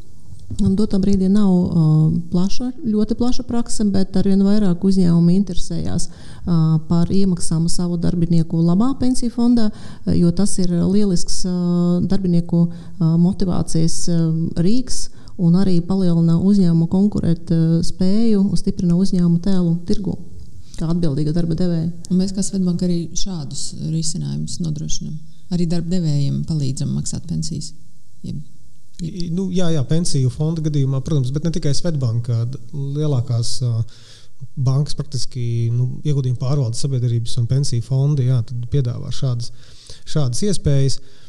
[0.49, 7.13] Dotā brīdī nav uh, plaša, ļoti plaša praksa, bet arvien vairāk uzņēmumi interesējās uh, par
[7.13, 14.01] iemaksām savu darbinieku labā pensiju fondā, uh, jo tas ir lielisks uh, darbinieku uh, motivācijas
[14.09, 14.25] uh,
[14.65, 20.17] rīks un arī palielina uzņēmumu konkurēt uh, spēju un stiprina uzņēmumu tēlu tirgu.
[20.79, 21.89] Kā atbildīga darba devēja.
[22.11, 25.17] Un mēs kā Svetbanka arī šādus risinājumus nodrošinām.
[25.55, 27.73] Arī darba devējiem palīdzam maksāt pensijas.
[28.27, 28.39] Jeb
[29.31, 32.41] Nu, jā, jā, pensiju fonda gadījumā, protams, bet ne tikai Svetbanka.
[32.75, 33.77] Lielākās uh,
[34.59, 38.41] bankas, praktiski nu, ieguldījuma pārvaldes sabiedrības un pensiju fondi jā,
[38.73, 39.53] piedāvā šādas,
[40.03, 40.99] šādas iespējas.
[40.99, 41.28] Uh,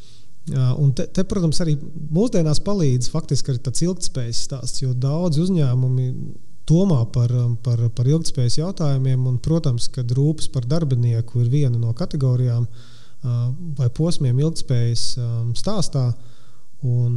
[0.50, 1.76] un te, te, protams, arī
[2.10, 6.06] mūsdienās palīdz faktiski arī tāds ilgspējas stāsts, jo daudz uzņēmumi
[6.70, 7.32] domā par,
[7.64, 13.38] par, par ilgspējas jautājumiem, un, protams, kad rūpes par darbinieku ir viena no kategorijām uh,
[13.78, 16.08] vai posmiem ilgspējas um, stāstā.
[16.86, 17.16] Un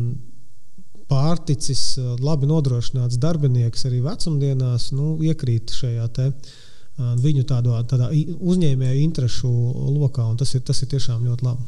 [1.13, 8.09] pārticis, eh, labi nodrošināts darbinieks arī vecumdienās, nu, iekrīt šajā te, eh, viņu tādā, tādā
[8.39, 9.51] uzņēmēju interesu
[9.99, 10.27] lokā.
[10.37, 11.63] Tas ir, tas ir tiešām ļoti labi.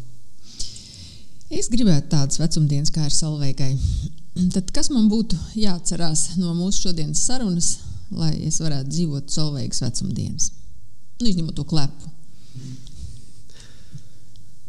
[1.55, 3.71] Es gribētu tādas vecumdienas, kā ir Salveigai.
[4.51, 7.69] Tad kas man būtu jāatcerās no mūsu šodienas sarunas,
[8.11, 10.49] lai es varētu dzīvot Salveigas vecumdienas?
[11.21, 12.11] Nu, izņemot to klepu.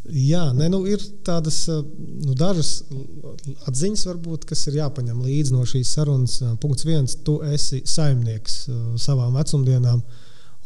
[0.07, 2.85] Jā, ne, nu, ir tādas nu, dažas
[3.67, 6.39] atziņas, varbūt, kas ir jāpaņem līdzi no šīs sarunas.
[6.63, 8.61] Punkts viens, tu esi saimnieks
[9.03, 10.05] savām vecumdienām.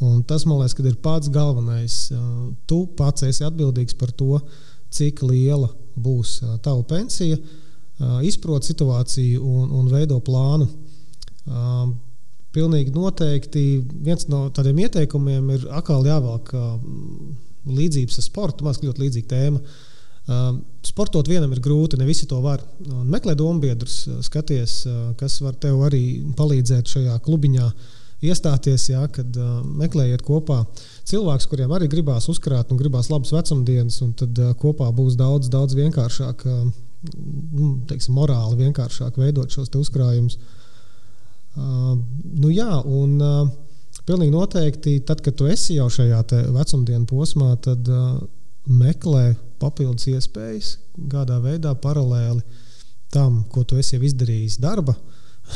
[0.05, 2.03] Un tas, man liekas, ir pats galvenais.
[2.69, 4.37] Tu pats esi atbildīgs par to,
[4.93, 7.39] cik liela būs tava pensija,
[8.25, 10.69] izprot situāciju un, un veido plānu.
[12.51, 13.65] Pilnīgi noteikti
[14.03, 16.51] viens no tādiem ieteikumiem ir atkal jāvelk
[17.71, 19.61] līdzības ar sportu, man ļoti līdzīga tēma.
[20.87, 22.63] Sportot vienam ir grūti, ne visi to var.
[22.87, 24.83] Un meklē dombiedrus, skaties,
[25.21, 26.05] kas var tev arī
[26.39, 27.69] palīdzēt šajā klubiņā
[28.31, 29.37] iestāties, jā, kad
[29.81, 30.63] meklējiet kopā
[31.11, 35.77] cilvēkus, kuriem arī gribās uzkrāt un gribās labas vecumdienas, un tad kopā būs daudz, daudz
[35.79, 40.39] vienkāršāk, nu, teiksim, morāli vienkāršāk veidot šos uzkrājumus.
[41.57, 43.19] Nu, jā, un,
[44.07, 46.23] Pilnīgi noteikti, tad, kad tu esi jau šajā
[46.55, 47.87] vecumdienu posmā, tad
[48.67, 50.73] meklē papildus iespējas,
[51.11, 52.43] kādā veidā paralēli
[53.15, 54.97] tam, ko tu esi izdarījis darba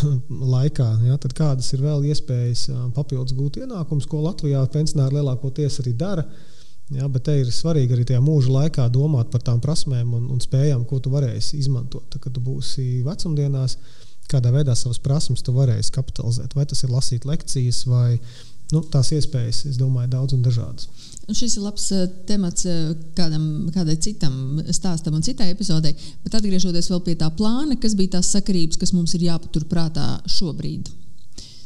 [0.55, 0.89] laikā.
[1.09, 2.66] Ja, tad kādas ir vēl iespējas
[2.97, 6.27] papildus gūt ienākumus, ko Latvijā pensionāri lielākoties arī dara.
[6.93, 10.41] Ja, bet te ir svarīgi arī tajā mūža laikā domāt par tām prasmēm un, un
[10.43, 12.05] spējām, ko tu varēsi izmantot.
[12.12, 13.79] Tad, kad tu būsi vecumdienās,
[14.29, 16.53] kādā veidā savas prasības tu varēsi kapitalizēt.
[16.57, 18.19] Vai tas ir lasīt lekcijas, vai
[18.73, 20.89] nu, tās iespējas, es domāju, daudz un dažādas.
[21.28, 25.95] Un šis ir labs uh, temats uh, kādam, kādai citam stāstam un citai epizodei.
[26.24, 30.91] Bet atgriežoties vēl pie tā plāna, kas bija tās sakarības, kas mums ir jāpaturprātā šobrīd.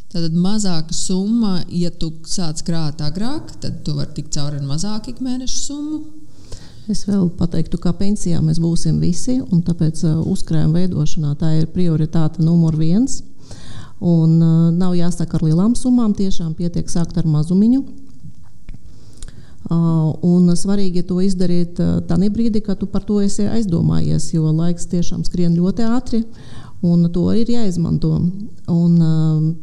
[0.08, 5.12] Tātad mazāka summa, ja tu sāc krāt agrāk, tad tu vari tikt cauri ar mazāku
[5.12, 5.98] ikmēneša summu.
[6.88, 11.68] Es vēl pateiktu, ka pensijā mēs būsim visi, un tāpēc uh, uzkrājuma veidošanā tā ir
[11.74, 13.18] prioritāte numur viens.
[13.98, 17.82] Un, uh, nav jāsaka ar lielām summām, tiešām pietiek sākt ar mazumiņu.
[19.68, 24.48] Uh, un svarīgi to izdarīt uh, tajā brīdī, kad tu par to esi aizdomājies, jo
[24.54, 26.22] laiks tiešām skrien ļoti ātri.
[26.86, 28.12] Un to ir jāizmanto.
[28.70, 28.92] Un,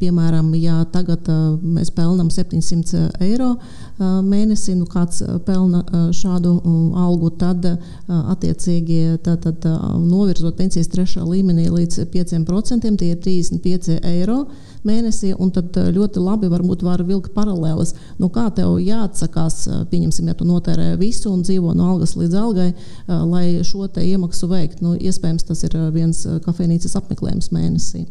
[0.02, 1.30] piemēram, ja tagad
[1.64, 3.54] mēs pelnām 700 eiro
[4.00, 6.58] mēnesī, nu kāds pelna šādu
[7.00, 7.64] algu, tad
[8.10, 9.68] attiecīgi tad, tad,
[10.04, 14.42] novirzot pensijas trešā līmenī līdz 5%, tie ir 35 eiro
[14.88, 17.96] mēnesī, un tad eh, ļoti labi varbūt var vilkt paralēlis.
[18.22, 22.38] Nu, kā tev jāatsakās, eh, pieņemsim, ja tu notērē visu un dzīvo no algas līdz
[22.42, 24.82] algai, eh, lai šo iemaksu veikt.
[24.86, 28.06] Nu, iespējams, tas ir viens kafejnīcas apmeklējums mēnesī.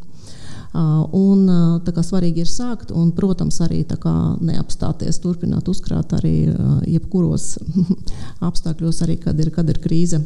[0.74, 1.46] Uh, un,
[1.86, 6.50] tā kā svarīgi ir sākt, un, protams, arī kā, neapstāties, turpināt uzkrāt arī
[6.90, 7.60] jebkuros
[8.48, 10.18] apstākļos, arī kad ir, kad ir krīze.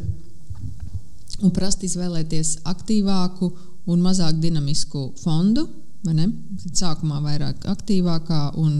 [1.45, 3.51] Un prast izvēlēties aktīvāku
[3.93, 5.67] un mazāk dinamisku fondu,
[5.99, 8.73] Sākumā vairāk aktīvākā un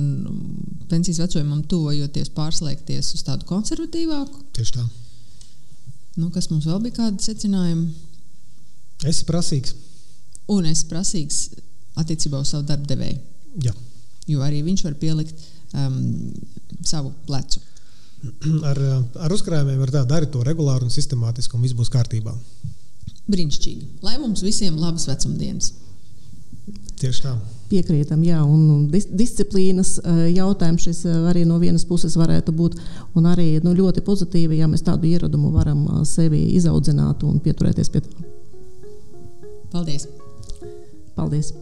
[0.89, 4.45] pensijas vecumam tuvojoties, pārslēgties uz tādu konservatīvāku.
[4.55, 4.85] Tieši tā.
[6.19, 7.89] Nu, kas mums vēl bija kādi secinājumi?
[9.03, 9.75] Es esmu prasīgs.
[10.49, 11.41] Un es esmu prasīgs
[11.99, 13.19] attiecībā uz savu darba devēju.
[13.65, 13.75] Jā.
[14.29, 15.43] Jo arī viņš var pielikt
[15.75, 15.99] um,
[16.85, 17.61] savu plecu.
[18.67, 18.79] Ar,
[19.23, 22.33] ar uzkrājumiem var tā darīt to regulāri un sistemātiski, un viss būs kārtībā.
[23.29, 24.01] Brīnišķīgi.
[24.03, 25.71] Lai mums visiem labas vecumdienas!
[26.99, 27.33] Tieši tā.
[27.69, 32.75] Piekrītam, jā, un dis disciplīnas eh, jautājums šis eh, arī no vienas puses varētu būt.
[33.15, 37.93] Un arī nu, ļoti pozitīvi, ja mēs tādu ieradumu varam eh, sevi izaudzināt un pieturēties
[37.93, 38.29] pie tā.
[39.69, 40.09] Paldies!
[41.15, 41.53] Paldies!